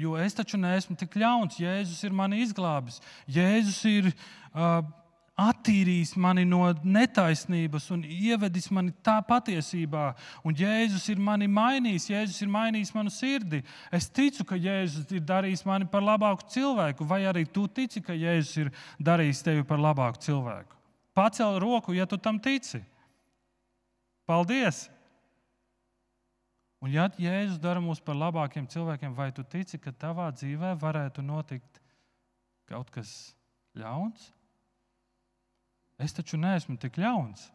Jo 0.00 0.16
es 0.16 0.36
taču 0.36 0.56
neesmu 0.60 0.96
tik 0.96 1.18
ļauns. 1.20 1.58
Jēzus 1.60 2.00
ir 2.06 2.14
mani 2.16 2.40
izglābis. 2.44 3.00
Jēzus 3.28 3.80
ir 3.90 4.08
uh, 4.10 4.80
attīrījis 5.40 6.14
mani 6.20 6.46
no 6.48 6.62
netaisnības 6.84 7.90
un 7.94 8.04
ievedis 8.04 8.70
mani 8.74 8.94
tā 9.04 9.18
patiesībā. 9.26 10.10
Un 10.46 10.56
Jēzus 10.56 11.06
ir 11.12 11.20
mani 11.20 11.48
mainījis, 11.50 12.10
Jēzus 12.14 12.40
ir 12.44 12.52
mainījis 12.52 12.94
manu 12.96 13.12
sirdi. 13.12 13.62
Es 13.92 14.08
ticu, 14.08 14.46
ka 14.48 14.56
Jēzus 14.56 15.12
ir 15.16 15.24
darījis 15.26 15.66
mani 15.68 15.88
par 15.90 16.04
labāku 16.06 16.48
cilvēku, 16.56 17.08
vai 17.08 17.22
arī 17.28 17.44
tu 17.48 17.66
tici, 17.68 18.02
ka 18.04 18.16
Jēzus 18.16 18.64
ir 18.64 18.74
darījis 19.00 19.44
tevi 19.46 19.66
par 19.68 19.80
labāku 19.82 20.24
cilvēku. 20.28 20.79
Pacel 21.20 21.58
roku, 21.60 21.92
ja 21.92 22.06
tu 22.08 22.16
tam 22.16 22.38
tici. 22.40 22.80
Paldies! 24.24 24.86
Un, 26.80 26.88
ja 26.88 27.10
Jēzus 27.20 27.58
dara 27.60 27.82
mūs 27.84 28.00
par 28.00 28.16
labākiem 28.16 28.64
cilvēkiem, 28.72 29.12
vai 29.12 29.28
tu 29.36 29.44
tici, 29.44 29.76
ka 29.76 29.92
tavā 29.92 30.30
dzīvē 30.32 30.72
varētu 30.80 31.20
notikt 31.20 31.82
kaut 32.70 32.88
kas 32.94 33.34
ļauns? 33.76 34.30
Es 36.00 36.16
taču 36.16 36.40
neesmu 36.40 36.78
tik 36.80 36.96
ļauns. 37.04 37.50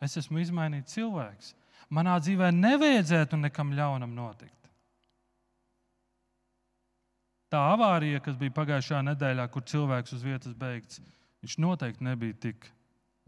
Es 0.00 0.16
esmu 0.16 0.40
izmainīts 0.40 0.96
cilvēks. 0.96 1.52
Manā 1.92 2.16
dzīvē 2.24 2.48
nevajadzētu 2.56 3.36
nekam 3.36 3.76
ļaunam 3.76 4.16
notikt. 4.16 4.56
Tā 7.52 7.66
avārija, 7.74 8.24
kas 8.24 8.40
bija 8.40 8.56
pagājušā 8.56 9.04
nedēļā, 9.10 9.50
kur 9.52 9.68
cilvēks 9.68 10.16
uz 10.16 10.24
vietas 10.24 10.56
beigts, 10.56 11.02
viņš 11.44 11.60
noteikti 11.60 12.06
nebija 12.06 12.44
tik 12.48 12.70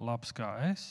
labs 0.04 0.32
kā 0.34 0.50
es. 0.70 0.88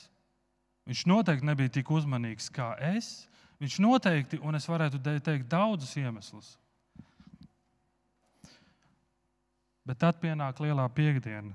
Viņš 0.90 1.06
noteikti 1.10 1.46
nebija 1.46 1.72
tik 1.78 1.92
uzmanīgs 1.94 2.50
kā 2.54 2.74
es. 2.92 3.28
Viņš 3.62 3.78
noteikti, 3.84 4.40
un 4.42 4.58
es 4.58 4.66
varētu 4.66 5.02
teikt, 5.06 5.46
daudzus 5.52 5.94
iemeslus. 6.02 6.56
Bet 9.86 10.00
tad 10.02 10.18
pienāk 10.22 10.62
lielā 10.64 10.88
piekdiena. 10.94 11.54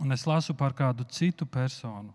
Un 0.00 0.12
es 0.12 0.26
lasu 0.28 0.54
par 0.56 0.74
kādu 0.76 1.06
citu 1.08 1.46
personu, 1.48 2.12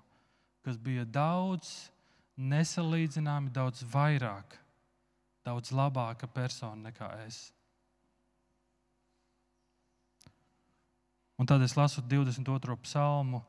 kas 0.66 0.78
bija 0.78 1.06
daudz 1.06 1.90
nesalīdzināmi, 2.38 3.50
daudz 3.54 3.82
vairāk, 3.90 4.58
daudz 5.46 5.74
labāka 5.74 6.30
persona 6.30 6.90
nekā 6.90 7.10
es. 7.26 7.50
Un 11.42 11.50
tad 11.50 11.62
es 11.66 11.74
lasu 11.74 12.04
22. 12.06 12.78
psalmu, 12.86 13.42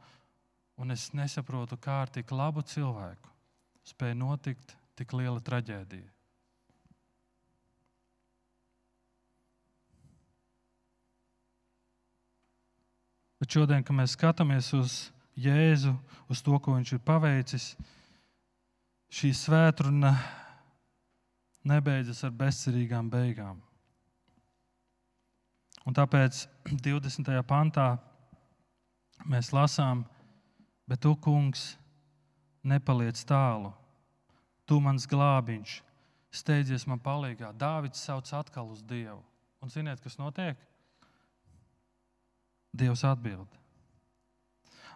un 0.82 0.90
es 0.90 1.12
nesaprotu, 1.14 1.78
kā 1.78 2.00
ar 2.02 2.10
tik 2.10 2.32
labu 2.34 2.64
cilvēku 2.66 3.30
spēja 3.86 4.18
notikt 4.18 4.74
tik 4.98 5.14
liela 5.14 5.40
traģēdija. 5.42 6.10
Bet 13.42 13.56
šodien, 13.56 13.82
kad 13.82 13.96
mēs 13.98 14.14
skatāmies 14.14 14.68
uz 14.78 14.92
Jēzu, 15.34 15.96
uz 16.30 16.42
to, 16.44 16.54
ko 16.62 16.76
viņš 16.76 16.92
ir 16.94 17.00
paveicis, 17.02 17.72
šī 19.10 19.32
svētkruna 19.34 20.12
nebeidzas 21.66 22.22
ar 22.28 22.34
bezcerīgām 22.38 23.08
beigām. 23.10 23.58
Un 25.82 25.96
tāpēc 25.98 26.44
20. 26.70 27.32
pantā 27.48 27.88
mēs 29.26 29.50
lasām, 29.56 30.04
Bet 30.88 31.02
tu, 31.04 31.14
kungs, 31.16 31.76
nepaliec 32.62 33.18
tālu. 33.26 33.72
Tu 34.66 34.78
mans 34.82 35.06
glābiņš, 35.08 35.78
steidzies 36.34 36.86
man 36.88 37.00
palīdzīgā. 37.02 37.52
Dāvids 37.58 38.02
sauc 38.02 38.28
atkal 38.34 38.70
uz 38.72 38.82
Dievu. 38.82 39.20
Un 39.62 39.70
ziniet, 39.70 40.00
kas 40.02 40.18
notiek? 40.18 40.58
Dievs 42.72 43.04
atbild. 43.04 43.48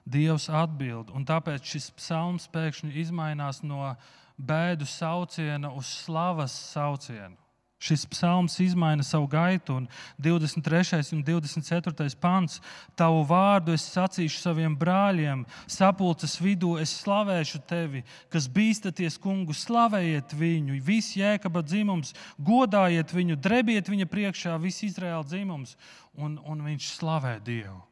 Dievs 0.07 0.47
atbild, 0.49 1.11
un 1.11 1.27
tāpēc 1.27 1.67
šis 1.67 1.91
psalms 1.99 2.47
pēkšņi 2.55 3.09
mainās 3.11 3.63
no 3.67 3.95
bēdu 4.39 4.87
sauciena 4.87 5.73
uz 5.75 5.91
slavas 6.05 6.55
saucienu. 6.73 7.37
Šis 7.79 8.07
psalms 8.09 8.55
izmaina 8.65 9.05
savu 9.05 9.27
gaitu, 9.29 9.75
un 9.77 9.89
23. 10.19 11.13
un 11.13 11.25
24. 11.25 12.17
pants. 12.21 12.61
Tavu 12.97 13.21
vārdu 13.29 13.75
es 13.77 13.85
sacīšu 13.93 14.41
saviem 14.41 14.73
brāļiem, 14.81 15.43
sapulces 15.69 16.39
vidū 16.41 16.79
es 16.81 16.95
slavēšu 17.03 17.61
tevi, 17.69 18.01
kas 18.33 18.49
bīstaties 18.49 19.21
kungu, 19.21 19.53
slavējiet 19.53 20.33
viņu, 20.33 20.81
visi 20.81 21.21
jēkaba 21.21 21.61
dzimums, 21.67 22.15
godājiet 22.41 23.13
viņu, 23.13 23.37
drebiet 23.37 23.93
viņa 23.93 24.09
priekšā, 24.09 24.57
visi 24.63 24.89
Izraēla 24.89 25.29
dzimums, 25.29 25.77
un, 26.17 26.41
un 26.49 26.65
viņš 26.65 26.91
slavē 26.97 27.37
Dievu. 27.45 27.83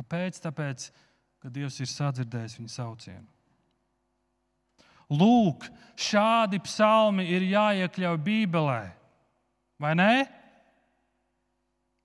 Kāpēc? 0.00 0.40
Tāpēc, 0.40 0.88
ka 1.44 1.52
Dievs 1.52 1.78
ir 1.84 1.92
sadzirdējis 1.92 2.58
viņa 2.62 2.76
saucienu. 2.80 3.28
Lūk, 5.12 5.68
šādi 6.00 6.64
psalmi 6.64 7.28
ir 7.28 7.44
jāiekļauj 7.52 8.22
Bībelē. 8.24 9.03
Vai 9.80 9.94
ne? 9.98 10.24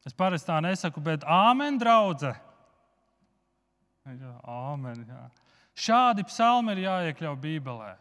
Es 0.07 0.15
parasti 0.17 0.49
tā 0.49 0.59
nesaku, 0.63 1.01
bet 1.03 1.25
āmen, 1.27 1.77
draudzē. 1.81 2.33
Jā, 4.09 4.35
āmen, 4.49 5.03
jā. 5.05 5.25
Šādi 5.79 6.25
psalmi 6.27 6.73
ir 6.73 6.85
jāiekļauj 6.87 7.37
Bībelē. 7.43 7.91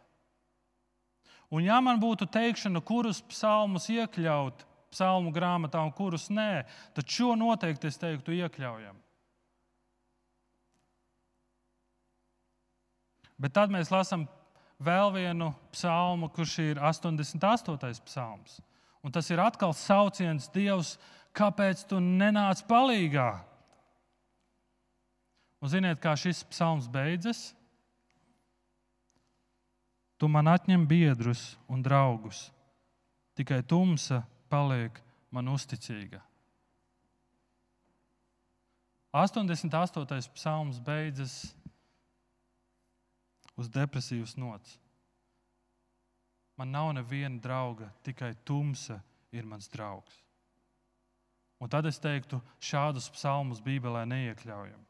Un, 1.53 1.65
ja 1.65 1.79
man 1.85 2.01
būtu 2.01 2.27
teikšana, 2.33 2.81
kurus 2.85 3.21
psalmus 3.29 3.89
iekļaut 3.93 4.65
psalmu 4.93 5.33
grāmatā 5.33 5.83
un 5.85 5.93
kurus 5.93 6.29
nē, 6.33 6.65
tad 6.97 7.09
šo 7.13 7.35
noteikti 7.37 7.91
es 7.91 8.01
teiktu, 8.01 8.35
iekļaujam. 8.37 8.97
Bet 13.39 13.55
tad 13.55 13.71
mēs 13.71 13.93
lasām 13.93 14.25
vēl 14.83 15.13
vienu 15.15 15.53
psalmu, 15.75 16.31
kurš 16.35 16.57
ir 16.65 16.81
88. 16.83 18.03
psalms. 18.09 18.59
Un 19.05 19.15
tas 19.15 19.29
ir 19.31 19.41
atkal 19.41 19.75
sauciens 19.77 20.49
Dievs, 20.55 20.97
kāpēc 21.37 21.85
tu 21.89 22.01
nenāc 22.03 22.65
palīgā? 22.69 23.31
Un 25.63 25.71
ziniet, 25.71 25.99
kā 26.03 26.15
šis 26.19 26.45
psalms 26.51 26.87
beidzas? 26.91 27.53
Tu 30.19 30.27
man 30.31 30.51
atņem 30.51 30.87
biedrus 30.91 31.53
un 31.71 31.83
draugus, 31.83 32.49
tikai 33.39 33.61
tumsa 33.63 34.25
paliek 34.51 34.99
man 35.31 35.51
uzticīga. 35.53 36.23
88. 39.15 40.35
psalms 40.35 40.81
beidzas 40.85 41.55
uz 43.59 43.71
depresīvas 43.73 44.37
nots. 44.39 44.77
Man 46.59 46.75
nav 46.75 46.91
neviena 46.97 47.39
drauga, 47.41 47.89
tikai 48.03 48.33
tumsa 48.45 48.99
ir 49.33 49.47
mans 49.47 49.69
draugs. 49.71 50.17
Un 51.59 51.71
tad 51.71 51.87
es 51.87 51.99
teiktu, 52.03 52.39
šādus 52.63 53.09
psalmus 53.15 53.63
Bībelē 53.63 54.05
neiekļaujam. 54.07 54.85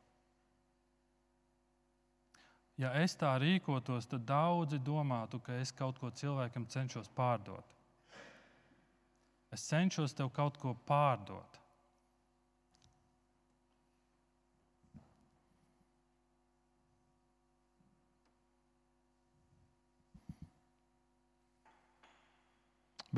Ja 2.79 2.93
es 3.03 3.17
tā 3.19 3.33
rīkotos, 3.43 4.07
tad 4.07 4.27
daudzi 4.29 4.79
domātu, 4.79 5.41
ka 5.43 5.57
es 5.59 5.73
kaut 5.75 5.99
ko 5.99 6.13
cilvēkam 6.15 6.69
cenšos 6.71 7.09
pārdot. 7.17 7.75
Es 9.51 9.65
cenšos 9.67 10.15
tev 10.15 10.31
kaut 10.37 10.61
ko 10.61 10.77
pārdot. 10.87 11.59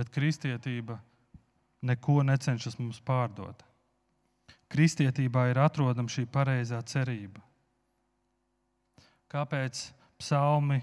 Bet 0.00 0.08
kristietība 0.14 0.96
neko 1.84 2.22
necenšas 2.24 2.78
mums 2.80 3.02
pārdot. 3.04 3.60
Kristietībā 4.72 5.50
ir 5.50 5.58
atrodama 5.60 6.08
šī 6.08 6.24
pareizā 6.30 6.78
cerība. 6.88 7.42
Kāpēc 9.30 9.90
psalmi 10.22 10.78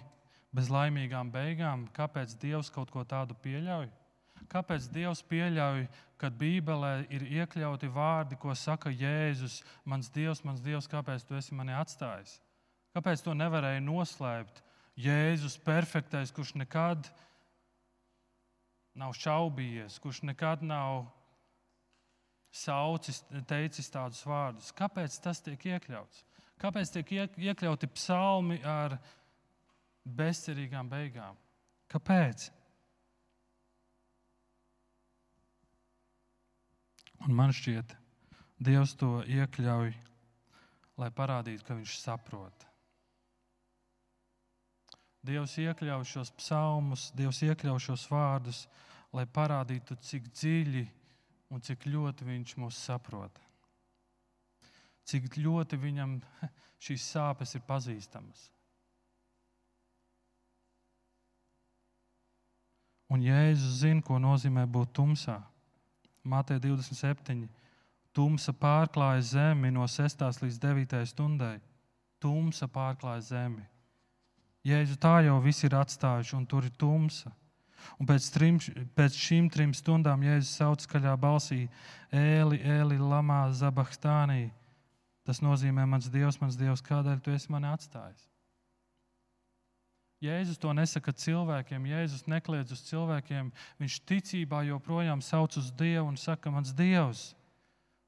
bez 0.54 0.70
laimīgām 0.70 1.32
beigām? 1.34 1.88
Kāpēc 1.96 2.36
Dievs 2.38 2.70
kaut 2.74 2.92
ko 2.94 3.02
tādu 3.08 3.34
pieļauj? 3.42 3.90
Kāpēc 4.52 4.86
Dievs 4.94 5.24
pieļauj, 5.28 5.88
kad 6.22 6.38
Bībelē 6.38 7.08
ir 7.10 7.26
iekļauti 7.42 7.90
vārdi, 7.92 8.38
ko 8.40 8.54
saka 8.56 8.94
Jēzus, 8.94 9.64
mans 9.84 10.12
Dievs, 10.14 10.44
mans 10.46 10.62
Dievs, 10.62 10.88
kāpēc 10.92 11.26
tu 11.26 11.36
esi 11.40 11.58
mani 11.58 11.74
atstājis? 11.76 12.38
Kāpēc 12.96 13.26
to 13.26 13.34
nevarēja 13.34 13.82
noslēpt? 13.84 14.62
Jēzus, 14.98 15.58
perfektais, 15.62 16.32
kurš 16.34 16.56
nekad 16.62 17.10
nav 17.10 17.27
šaubījies, 18.98 20.00
kurš 20.02 20.24
nekad 20.26 20.64
nav 20.66 21.06
saucis, 22.54 23.22
teicis 23.50 23.92
tādus 23.94 24.24
vārdus. 24.26 24.74
Kāpēc 24.78 25.20
tas 25.22 25.42
tiek 25.46 25.68
iekļauts? 25.74 26.24
Kāpēc 26.58 26.94
tiek 26.96 27.12
iekļauti 27.38 27.90
psalmi 27.94 28.58
ar 28.66 28.98
bezcerīgām 30.18 30.90
beigām? 30.90 31.38
Kāpēc? 31.92 32.50
Un 37.26 37.34
man 37.38 37.54
šķiet, 37.54 37.96
Dievs 38.58 38.96
to 38.98 39.20
iekļauj, 39.30 39.92
lai 40.98 41.10
parādītu, 41.14 41.66
ka 41.66 41.78
Viņš 41.78 42.00
saprot. 42.02 42.67
Dievs 45.26 45.58
iekļauj 45.60 46.06
šos 46.06 46.32
psalmus, 46.38 47.10
Dievs 47.18 47.42
iekļauj 47.48 47.80
šos 47.90 48.06
vārdus, 48.12 48.66
lai 49.16 49.26
parādītu, 49.26 49.98
cik 50.02 50.30
dziļi 50.34 50.86
un 51.54 51.64
cik 51.64 51.88
ļoti 51.88 52.28
Viņš 52.28 52.58
mūs 52.62 52.80
saprot. 52.90 53.40
Cik 55.08 55.38
ļoti 55.40 55.80
Viņam 55.80 56.20
šīs 56.86 57.10
sāpes 57.16 57.56
ir 57.56 57.66
pazīstamas. 57.68 58.50
Un 63.08 63.24
Jēzus 63.24 63.80
zina, 63.82 64.04
ko 64.04 64.18
nozīmē 64.20 64.66
būt 64.68 64.92
tumsā. 65.00 65.38
Mateja 66.28 66.60
27. 66.60 67.48
Tumsa 68.12 68.52
pārklāja 68.52 69.22
zemi 69.24 69.72
no 69.72 69.86
6. 69.88 70.26
līdz 70.44 70.60
9. 70.60 71.00
stundai. 71.08 71.56
Tumsa 72.20 72.68
pārklāja 72.68 73.24
zemi. 73.30 73.64
Jēzu 74.68 74.98
tā 75.00 75.22
jau 75.24 75.38
viss 75.44 75.64
ir 75.64 75.76
atstājuši, 75.78 76.36
un 76.36 76.46
tur 76.50 76.68
ir 76.68 76.74
tumsa. 76.76 77.32
Un 78.02 78.08
pēc, 78.10 78.28
trim, 78.34 78.58
pēc 78.98 79.16
šīm 79.16 79.48
trim 79.54 79.74
stundām 79.78 80.26
Jēzus 80.26 80.58
sauc 80.60 80.84
skaļā 80.84 81.14
balsī: 81.22 81.68
Ēli, 82.12 82.60
Ēli, 82.60 82.98
Lamā, 83.00 83.46
Zabahstānī. 83.56 84.50
Tas 85.28 85.40
nozīmē, 85.44 85.86
mans 85.88 86.10
Dievs, 86.12 86.40
mans 86.42 86.58
Dievs, 86.60 86.84
kādēļ 86.84 87.22
tu 87.24 87.34
esi 87.36 87.52
mani 87.52 87.70
atstājis? 87.72 88.28
Jēzus 90.24 90.58
to 90.58 90.72
nesaka 90.74 91.14
cilvēkiem, 91.14 91.90
Jēzus 91.92 92.26
nekliedz 92.32 92.74
uz 92.74 92.82
cilvēkiem. 92.88 93.52
Viņš 93.78 93.98
ticībā 94.10 94.64
joprojām 94.66 95.22
sauc 95.22 95.60
uz 95.60 95.70
Dievu 95.78 96.08
un 96.10 96.18
saka, 96.18 96.52
mans 96.54 96.74
Dievs. 96.74 97.36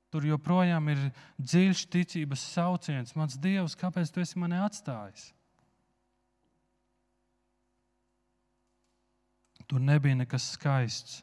Tur 0.10 0.26
joprojām 0.26 0.90
ir 0.90 1.04
dziļš 1.38 1.84
ticības 1.94 2.48
sauciens. 2.56 3.14
Mans 3.14 3.38
Dievs, 3.38 3.78
kāpēc 3.78 4.10
tu 4.10 4.24
esi 4.24 4.42
mani 4.42 4.58
atstājis? 4.58 5.30
Tur 9.70 9.82
nebija 9.82 10.18
nekas 10.18 10.48
skaists. 10.56 11.20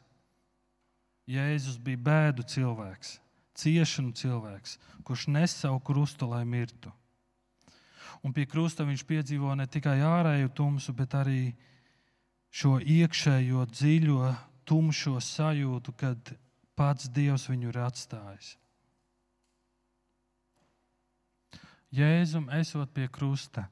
Jēzus 1.27 1.75
bija 1.83 1.99
bēdu 1.99 2.45
cilvēks, 2.47 3.17
ciešanu 3.59 4.13
cilvēks, 4.15 4.77
kurš 5.03 5.25
nes 5.35 5.55
savu 5.59 5.81
krustu, 5.83 6.29
lai 6.31 6.45
mirtu. 6.47 6.93
Un 8.23 8.31
pie 8.33 8.45
krusta 8.47 8.85
viņš 8.87 9.03
piedzīvo 9.09 9.51
ne 9.59 9.67
tikai 9.67 9.97
ārēju 9.99 10.53
tumsu, 10.55 10.95
bet 10.95 11.17
arī 11.19 11.41
šo 12.47 12.77
iekšējo 12.79 13.65
dziļo, 13.73 14.31
tumšo 14.67 15.19
sajūtu, 15.19 15.93
kad 15.99 16.31
pats 16.79 17.11
Dievs 17.11 17.49
viņu 17.51 17.73
ir 17.73 17.81
atstājis. 17.83 18.55
Jēzum 21.91 22.49
esot 22.55 22.91
pie 22.95 23.07
krusta, 23.11 23.67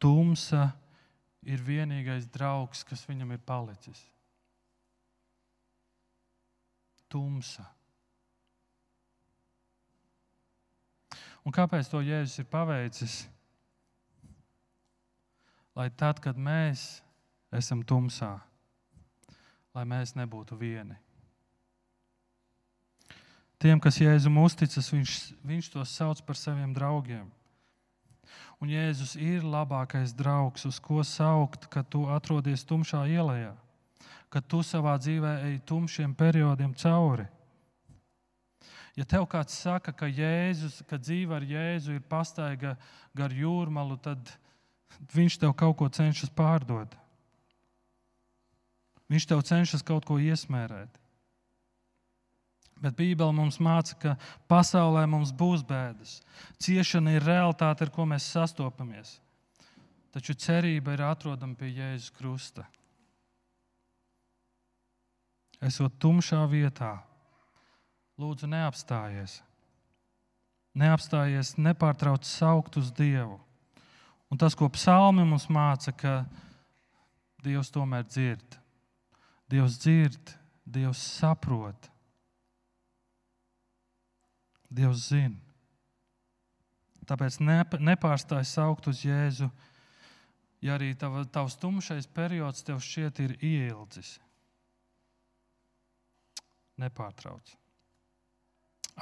tumsa 0.00 0.70
ir 1.46 1.62
vienīgais 1.62 2.26
draugs, 2.34 2.82
kas 2.86 3.04
viņam 3.06 3.32
ir 3.36 3.40
palicis. 3.46 4.00
Tumsa. 7.06 7.64
Un 11.46 11.54
kāpēc 11.54 11.86
to 11.86 12.02
Jēzus 12.02 12.42
ir 12.42 12.48
paveicis? 12.50 13.20
Lai 15.78 15.86
tad, 15.94 16.18
kad 16.24 16.38
mēs 16.40 16.98
esam 17.54 17.84
tumsā, 17.86 18.32
lai 19.76 19.84
mēs 19.86 20.16
nebūtu 20.18 20.58
vieni. 20.58 20.96
Tiem, 23.62 23.78
kas 23.80 24.00
Jēzum 24.00 24.40
uzticas, 24.42 24.88
viņš, 24.92 25.12
viņš 25.46 25.68
tos 25.72 25.94
sauc 25.94 26.20
par 26.26 26.36
saviem 26.36 26.74
draugiem. 26.76 27.28
Un 28.62 28.72
Jēzus 28.72 29.16
ir 29.20 29.44
labākais 29.44 30.14
draugs, 30.16 30.64
uz 30.68 30.80
ko 30.80 31.02
saukt, 31.04 31.68
kad 31.72 31.88
tu 31.92 32.06
atrodies 32.08 32.64
tumšā 32.64 33.04
ielā, 33.12 33.52
kad 34.32 34.46
tu 34.48 34.62
savā 34.64 34.96
dzīvē 34.98 35.32
ej 35.50 35.58
tumšiem 35.68 36.14
periodiem 36.16 36.72
cauri. 36.74 37.28
Ja 38.96 39.04
tev 39.04 39.26
kāds 39.28 39.52
saka, 39.52 39.92
ka, 39.92 40.08
Jēzus, 40.08 40.80
ka 40.88 40.96
dzīve 40.96 41.36
ar 41.36 41.44
Jēzu 41.44 41.98
ir 41.98 42.04
pastaiga 42.08 42.78
gar 43.16 43.32
jūrmalu, 43.32 43.98
tad 44.00 44.32
viņš 45.12 45.36
tev 45.42 45.52
kaut 45.52 45.76
ko 45.76 45.90
cenšas 45.92 46.32
pārdot. 46.32 46.96
Viņš 49.12 49.26
tev 49.28 49.42
cenšas 49.46 49.84
kaut 49.86 50.08
ko 50.08 50.16
iesmērēt. 50.18 50.96
Bet 52.82 52.96
Bībele 52.98 53.32
mums 53.32 53.56
māca, 53.62 53.96
ka 53.96 54.14
pasaulē 54.50 55.06
mums 55.08 55.32
būs 55.32 55.62
bēdas. 55.64 56.18
Ciešana 56.60 57.16
ir 57.16 57.24
realitāte, 57.24 57.86
ar 57.86 57.92
ko 57.92 58.04
mēs 58.08 58.28
sastopamies. 58.34 59.16
Taču 60.12 60.36
cerība 60.36 60.92
ir 60.96 61.04
atrodama 61.04 61.56
pie 61.56 61.72
Jēzus 61.72 62.12
Krusta. 62.16 62.66
Esot 65.64 65.96
tumšā 66.00 66.42
vietā, 66.52 66.98
lūdzu, 68.20 68.48
neapstājies. 68.52 69.40
Neapstājies, 70.76 71.54
nepārtrauc 71.56 72.28
saukt 72.28 72.76
uz 72.76 72.92
Dievu. 72.92 73.38
Un 74.28 74.40
tas, 74.40 74.56
ko 74.58 74.68
psalmi 74.68 75.24
mums 75.24 75.48
māca, 75.48 75.94
ka 75.96 76.14
Dievs 77.44 77.72
tomēr 77.72 78.04
dzird. 78.04 78.58
Dievs 79.48 79.78
dzird, 79.80 80.32
Dievs 80.66 81.00
saprot, 81.20 81.88
Dievs 84.70 85.08
zina. 85.10 85.38
Tāpēc 87.06 87.38
nepārstāj 87.40 88.42
saukt 88.50 88.88
uz 88.90 89.04
Jēzu, 89.06 89.46
ja 90.64 90.74
arī 90.74 90.90
tava, 90.98 91.22
tavs 91.30 91.54
tumšais 91.62 92.08
periods 92.10 92.66
tev 92.66 92.80
šķiet 92.82 93.20
ir 93.22 93.36
ieildzis. 93.38 94.16
Nepārtrauc. 96.82 97.54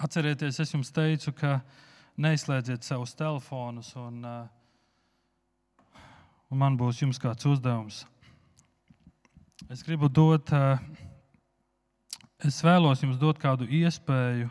Atcerieties, 0.05 0.61
es 0.61 0.75
jums 0.75 0.93
teicu, 0.95 1.33
ka 1.39 1.61
neizslēdziet 2.21 2.85
savus 2.85 3.15
telefonus, 3.17 3.95
un, 3.99 4.21
uh, 4.27 6.03
un 6.51 6.61
man 6.61 6.77
būs 6.79 7.01
jums 7.03 7.21
kāds 7.23 7.47
uzdevums. 7.49 8.03
Es 9.73 9.83
gribu 9.87 10.11
dot, 10.13 10.53
uh, 10.53 10.77
es 12.45 12.61
vēlos 12.67 13.03
jums 13.07 13.17
dot 13.23 13.41
kādu 13.41 13.71
iespēju. 13.71 14.51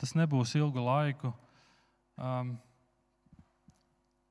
Tas 0.00 0.16
nebūs 0.16 0.56
ilgu 0.56 0.80
laiku. 0.80 1.30
Um, 2.16 2.54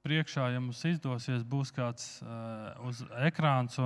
priekšā, 0.06 0.48
ja 0.54 0.62
mums 0.62 0.82
izdosies, 0.88 1.44
būs 1.46 1.72
kāds 1.76 2.06
uh, 2.24 2.72
uz 2.88 3.02
ekrāns. 3.28 3.78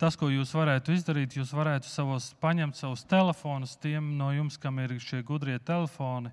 Tas, 0.00 0.16
ko 0.16 0.30
jūs 0.32 0.54
varētu 0.56 0.94
izdarīt, 0.96 1.36
jūs 1.36 1.52
varētu 1.56 1.90
savos, 1.90 2.30
paņemt 2.40 2.78
savus 2.78 3.04
telefonus, 3.10 3.76
tiem 3.82 4.14
no 4.18 4.30
jums, 4.32 4.56
kam 4.60 4.80
ir 4.80 4.96
šie 5.02 5.20
gudrie 5.26 5.58
telefoni, 5.58 6.32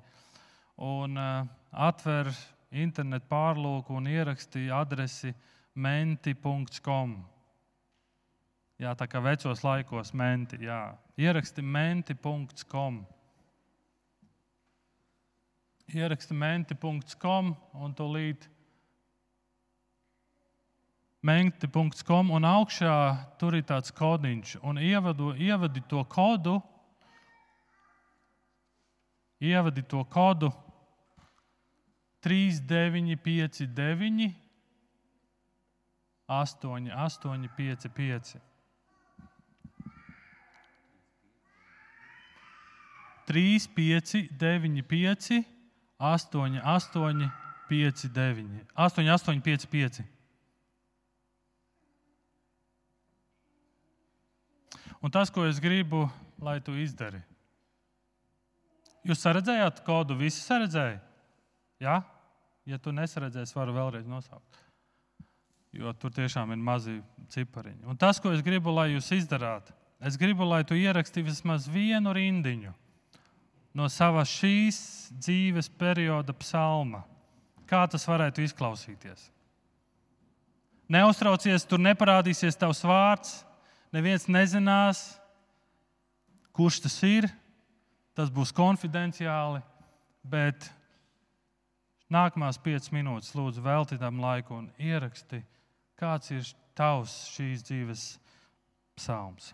un 0.78 1.18
uh, 1.20 1.48
atver 1.72 2.32
internetu 2.72 3.28
pārlūku 3.32 3.96
un 3.98 4.08
ieraksti 4.12 4.70
adresi 4.74 5.34
menti.com. 5.76 7.18
Jā, 8.78 8.94
tā 8.94 9.08
kā 9.10 9.20
vecos 9.26 9.64
laikos 9.66 10.14
menti. 10.14 10.62
Jā. 10.68 10.92
Ieraksti 11.18 11.64
menti.com. 11.66 13.02
Ieraksti 15.88 16.36
menti.com 16.36 17.54
un 17.80 17.94
to 17.96 18.08
līdzi 18.12 18.58
mengti.com 21.28 22.32
un 22.32 22.46
augšā 22.48 22.94
tur 23.40 23.56
ir 23.58 23.66
tāds 23.68 23.92
kodiņš. 23.96 24.58
Un 24.68 24.80
ievadu, 24.80 25.34
ievadi 25.36 25.82
to 25.90 26.04
kodu, 26.08 26.58
ievadi 29.40 29.84
to 29.84 30.04
kodu 30.12 30.52
3, 32.24 32.62
9, 32.68 33.16
5, 33.24 33.66
9, 33.74 34.30
8, 36.28 36.92
8, 36.92 37.50
5, 37.58 37.90
5. 37.96 38.38
3, 43.28 43.68
5, 43.76 44.28
9, 44.40 44.82
5, 44.88 45.57
8, 45.98 46.62
8, 46.64 47.32
5, 47.70 48.10
9. 48.14 48.66
8, 48.76 49.10
8, 49.10 49.42
5, 49.42 49.68
5. 49.68 50.04
Un 55.02 55.12
tas, 55.12 55.30
ko 55.30 55.46
es 55.46 55.60
gribu, 55.60 56.08
lai 56.42 56.60
tu 56.62 56.74
izdari. 56.78 57.22
Jūs 59.08 59.22
saredzējāt 59.24 59.82
kodu, 59.86 60.18
visi 60.20 60.42
saredzēja? 60.42 61.00
Ja? 61.82 62.02
ja 62.66 62.80
tu 62.82 62.94
nesaredzēsi, 62.94 63.56
varu 63.58 63.76
vēlreiz 63.78 64.08
nosaukt. 64.10 64.64
Jo 65.74 65.94
tur 65.94 66.14
tiešām 66.14 66.52
ir 66.54 66.62
mazi 66.62 66.98
cipariņi. 67.34 67.86
Un 67.90 67.98
tas, 67.98 68.20
ko 68.22 68.34
es 68.34 68.42
gribu, 68.46 68.74
lai 68.74 68.92
jūs 68.96 69.12
izdarāt, 69.16 69.70
es 70.02 70.18
gribu, 70.18 70.46
lai 70.46 70.64
tu 70.66 70.78
ierakstītu 70.78 71.30
vismaz 71.30 71.70
vienu 71.70 72.14
rindiņu 72.14 72.74
no 73.78 73.86
savas 73.94 74.32
šīs 74.34 74.78
dzīves 75.22 75.70
perioda 75.78 76.34
psalma. 76.42 77.04
Kā 77.68 77.84
tas 77.92 78.08
varētu 78.08 78.42
izklausīties? 78.46 79.28
Neuztraucies, 80.88 81.66
tur 81.68 81.82
neparādīsies 81.84 82.56
tavs 82.58 82.80
vārds, 82.88 83.42
neviens 83.92 84.30
nezinās, 84.32 85.02
kurš 86.56 86.80
tas 86.86 86.96
ir. 87.04 87.28
Tas 88.18 88.32
būs 88.34 88.50
konfidenciāli, 88.56 89.60
bet 90.26 90.72
nākamās 92.10 92.58
piecas 92.58 92.90
minūtes 92.90 93.36
lūdzu 93.38 93.62
velti 93.62 94.00
tam 94.02 94.24
laiku 94.24 94.56
un 94.58 94.72
ieraksti, 94.82 95.44
kāds 96.00 96.34
ir 96.34 96.50
tavs 96.74 97.14
šīs 97.36 97.68
dzīves 97.68 98.08
psalms. 98.98 99.52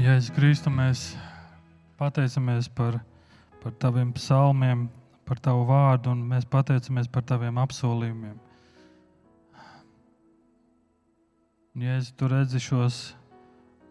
Jēzus 0.00 0.30
Kristu, 0.32 0.70
mēs 0.72 1.00
pateicamies 2.00 2.70
par, 2.72 2.94
par 3.60 3.74
taviem 3.82 4.14
psalmiem, 4.16 4.86
par 5.28 5.36
tavu 5.44 5.66
vārdu, 5.68 6.14
un 6.14 6.22
mēs 6.30 6.46
pateicamies 6.48 7.10
par 7.12 7.26
taviem 7.28 7.58
apsolījumiem. 7.60 8.38
Jēzus, 11.84 12.14
tu 12.16 12.30
redzi 12.32 12.62
šos 12.64 13.00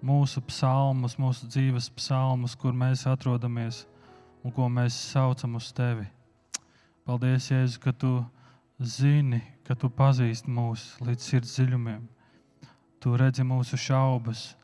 mūsu 0.02 0.42
psalmus, 0.50 1.20
mūsu 1.22 1.46
dzīves 1.46 1.92
psalmus, 2.00 2.58
kur 2.58 2.74
mēs 2.74 3.06
atrodamies 3.06 3.84
un 4.42 4.56
ko 4.56 4.66
mēs 4.66 4.98
saucam 5.12 5.60
uz 5.62 5.70
tevi. 5.78 6.08
Paldies, 7.06 7.52
Jēzus, 7.54 7.78
ka 7.84 7.94
tu 7.94 8.16
zini, 8.82 9.44
ka 9.62 9.78
tu 9.78 9.94
pazīsti 9.94 10.50
mūs 10.50 10.96
līdz 11.06 11.34
sirds 11.34 11.54
dziļumiem. 11.60 12.02
Tu 12.98 13.14
redzi 13.14 13.46
mūsu 13.46 13.78
šaubas, 13.78 14.56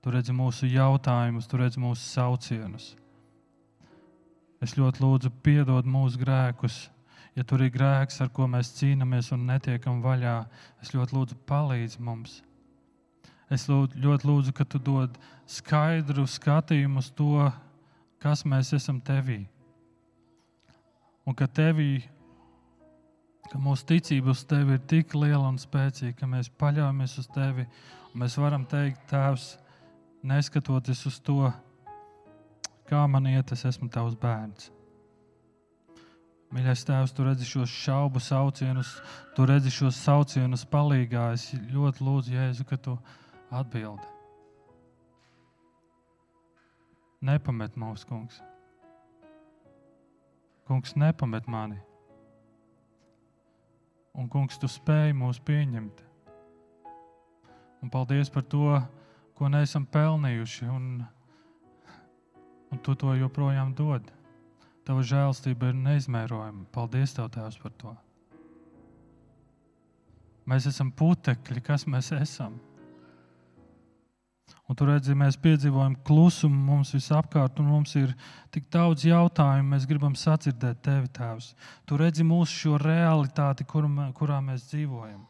tu 0.00 0.12
redzi 0.12 0.32
mūsu 0.32 0.68
jautājumus, 0.70 1.48
tu 1.48 1.60
redzi 1.60 1.80
mūsu 1.80 2.02
saucienus. 2.02 2.94
Es 4.60 4.76
ļoti 4.76 5.00
lūdzu, 5.00 5.32
piedod 5.44 5.88
mūsu 5.88 6.20
grēkus. 6.20 6.88
Ja 7.38 7.44
tur 7.46 7.62
ir 7.64 7.70
grēks, 7.72 8.18
ar 8.20 8.28
ko 8.34 8.48
mēs 8.50 8.74
cīnāmies 8.76 9.30
un 9.32 9.46
netiekam 9.48 10.00
vaļā, 10.04 10.36
es 10.82 10.90
ļoti 10.92 11.16
lūdzu, 11.16 11.38
palīdzi 11.48 12.02
mums. 12.04 12.40
Es 13.50 13.68
lūdzu, 13.70 14.00
ļoti 14.02 14.28
lūdzu, 14.28 14.54
ka 14.56 14.66
tu 14.68 14.80
dod 14.82 15.16
skaidru 15.48 16.26
skatījumu 16.28 17.00
uz 17.00 17.10
to, 17.16 17.46
kas 18.20 18.44
mēs 18.44 18.74
esam 18.76 19.00
tevī. 19.00 19.44
Un 21.24 21.36
ka 21.38 21.46
tevī, 21.46 22.02
ka 23.50 23.58
mūsu 23.62 23.86
ticība 23.94 24.34
uz 24.34 24.44
tevi 24.48 24.76
ir 24.76 24.84
tik 24.90 25.14
liela 25.14 25.48
un 25.48 25.58
spēcīga, 25.60 26.18
ka 26.18 26.28
mēs 26.30 26.52
paļaujamies 26.60 27.16
uz 27.22 27.30
tevi. 27.34 27.66
Mēs 28.18 28.36
varam 28.42 28.66
teikt, 28.66 29.04
Tēvs, 29.10 29.52
neskatoties 30.22 31.06
uz 31.08 31.18
to, 31.24 31.48
kā 32.90 33.06
man 33.08 33.28
iet, 33.30 33.52
es 33.52 33.64
esmu 33.68 33.88
tavs 33.92 34.16
bērns. 34.20 34.70
Mīļais 36.50 36.82
Tēvs, 36.82 37.12
tu 37.14 37.22
redzi 37.22 37.46
šos 37.46 37.70
šaubu 37.70 38.18
saucienus, 38.18 38.96
tu 39.36 39.44
redzi 39.46 39.70
šos 39.70 39.98
saucienus 40.02 40.64
palīgā. 40.66 41.28
Es 41.36 41.52
ļoti 41.54 42.02
lūdzu, 42.02 42.32
Jēzu, 42.34 42.66
ka 42.66 42.74
tu 42.74 42.96
atbildi. 43.54 44.08
Nepamet 47.22 47.78
mūsu 47.78 48.08
kungs. 48.08 48.40
Kungs, 50.66 50.96
nepamet 50.98 51.46
mani. 51.50 51.78
Un, 54.18 54.26
kungs, 54.26 54.58
tu 54.58 54.66
spēj 54.66 55.14
mūs 55.14 55.38
pieņemt. 55.46 56.02
Un 57.80 57.92
paldies 57.94 58.32
par 58.32 58.42
to, 58.50 58.80
ko 59.40 59.48
neesam 59.48 59.86
pelnījuši. 59.88 60.68
Un, 60.68 61.00
un 62.70 62.84
tu 62.84 62.94
to 62.94 63.16
joprojām 63.16 63.72
dod. 63.76 64.04
Tava 64.84 65.04
žēlstība 65.06 65.72
ir 65.72 65.78
neizmērojama. 65.80 66.66
Paldies, 66.74 67.16
Tev, 67.16 67.30
Tēvs, 67.32 67.56
par 67.62 67.72
to. 67.80 67.94
Mēs 70.50 70.66
esam 70.68 70.90
putekļi, 70.92 71.62
kas 71.64 71.86
mēs 71.88 72.10
esam. 72.16 72.58
Un 74.70 74.76
tur 74.78 74.92
redzam, 74.92 75.18
mēs 75.18 75.38
piedzīvojam 75.42 75.96
klusumu 76.06 76.60
mums 76.68 76.92
visapkārt, 76.94 77.58
un 77.58 77.72
mums 77.72 77.96
ir 77.98 78.12
tik 78.54 78.68
daudz 78.70 79.06
jautājumu. 79.08 79.72
Mēs 79.72 79.86
gribam 79.90 80.14
sadzirdēt 80.18 80.82
tevi, 80.86 81.10
Tēvs. 81.16 81.52
Tu 81.86 81.98
redzi 81.98 82.26
mūsu 82.26 82.54
šo 82.64 82.78
realitāti, 82.82 83.66
kur, 83.66 83.88
kurā 84.14 84.38
mēs 84.44 84.68
dzīvojam. 84.70 85.24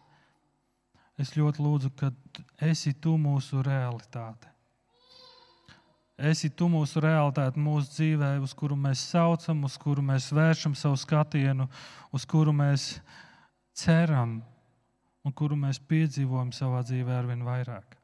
Es 1.21 1.35
ļoti 1.37 1.61
lūdzu, 1.61 1.91
ka 2.01 2.09
esi 2.65 2.95
tu 2.97 3.19
mūsu 3.21 3.61
realitāte. 3.65 4.49
Esi 6.21 6.51
tu 6.53 6.69
mūsu 6.69 7.01
realitāte, 7.01 7.61
mūsu 7.61 7.93
dzīvē, 7.95 8.31
uz 8.45 8.55
kuru 8.57 8.77
mēs 8.77 9.03
saucam, 9.13 9.65
uz 9.65 9.77
kuru 9.81 10.05
mēs 10.05 10.31
vēršam 10.37 10.77
savu 10.77 10.97
skatienu, 11.01 11.69
uz 12.13 12.27
kuru 12.29 12.53
mēs 12.57 12.87
ceram 13.77 14.39
un 15.25 15.37
kuru 15.37 15.57
mēs 15.61 15.81
piedzīvojam 15.91 16.53
savā 16.57 16.83
dzīvē 16.89 17.17
ar 17.19 17.29
vien 17.29 17.45
vairāk. 17.45 17.97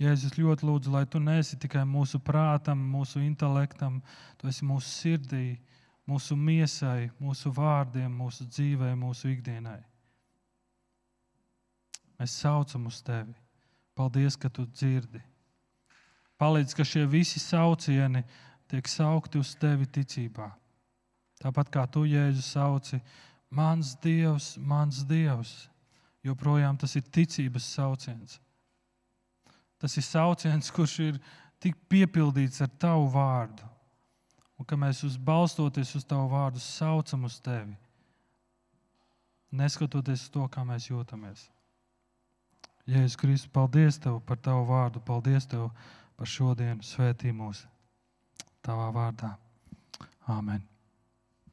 Jēzus, 0.00 0.36
ļoti 0.36 0.68
lūdzu, 0.68 0.92
lai 0.92 1.06
tu 1.08 1.20
neesi 1.24 1.56
tikai 1.60 1.86
mūsu 1.88 2.20
prātam, 2.20 2.82
mūsu 2.92 3.22
intelektam, 3.24 4.02
tu 4.36 4.48
esi 4.52 4.64
mūsu 4.68 4.92
sirdī, 4.92 5.44
mūsu 6.08 6.36
miesai, 6.36 7.10
mūsu 7.20 7.52
vārdiem, 7.56 8.12
mūsu 8.12 8.44
dzīvē, 8.44 8.92
mūsu 9.00 9.32
ikdienai. 9.32 9.80
Mēs 12.20 12.36
saucam 12.40 12.86
uz 12.88 13.02
tevi. 13.04 13.34
Paldies, 13.96 14.36
ka 14.36 14.48
tu 14.52 14.66
dzirdi. 14.68 15.20
Palīdz, 16.36 16.74
ka 16.76 16.84
šie 16.84 17.06
visi 17.08 17.40
saucieni 17.40 18.22
tiek 18.68 18.88
saukti 18.88 19.40
uz 19.40 19.54
tevi 19.56 19.86
ticībā. 19.88 20.50
Tāpat 21.40 21.70
kā 21.72 21.84
tu, 21.88 22.04
Jēzus, 22.08 22.50
sauci, 22.56 23.00
mans 23.52 23.94
Dievs, 24.02 24.56
mans 24.60 25.02
Dievs, 25.08 25.54
joprojām 26.24 26.76
tas 26.80 26.96
ir 26.96 27.08
ticības 27.12 27.68
sauciens. 27.76 28.38
Tas 29.80 29.96
ir 29.96 30.04
sauciens, 30.04 30.70
kurš 30.72 30.98
ir 31.04 31.18
tik 31.60 31.76
piepildīts 31.88 32.62
ar 32.64 32.72
tavu 32.80 33.08
vārdu. 33.12 33.64
Un 34.56 34.64
ka 34.64 34.76
mēs 34.80 35.02
uz 35.04 35.18
balstoties 35.20 35.92
uz 35.98 36.04
tavu 36.08 36.30
vārdu 36.32 36.60
saucam 36.64 37.26
uz 37.28 37.36
tevi, 37.44 37.76
neskatoties 39.52 40.24
uz 40.24 40.32
to, 40.32 40.46
kā 40.48 40.64
mēs 40.64 40.88
jūtamies. 40.88 41.44
Jēzus 42.86 43.18
Kristus, 43.18 43.50
paldies 43.50 43.98
Tev 43.98 44.20
par 44.26 44.38
Tavu 44.38 44.68
vārdu, 44.68 45.02
paldies 45.02 45.48
Tev 45.50 45.70
par 46.16 46.30
šodienu, 46.30 46.86
svētī 46.86 47.34
mūs 47.34 47.64
Tavā 48.62 48.92
vārdā. 48.94 49.34
Āmen! 50.30 50.75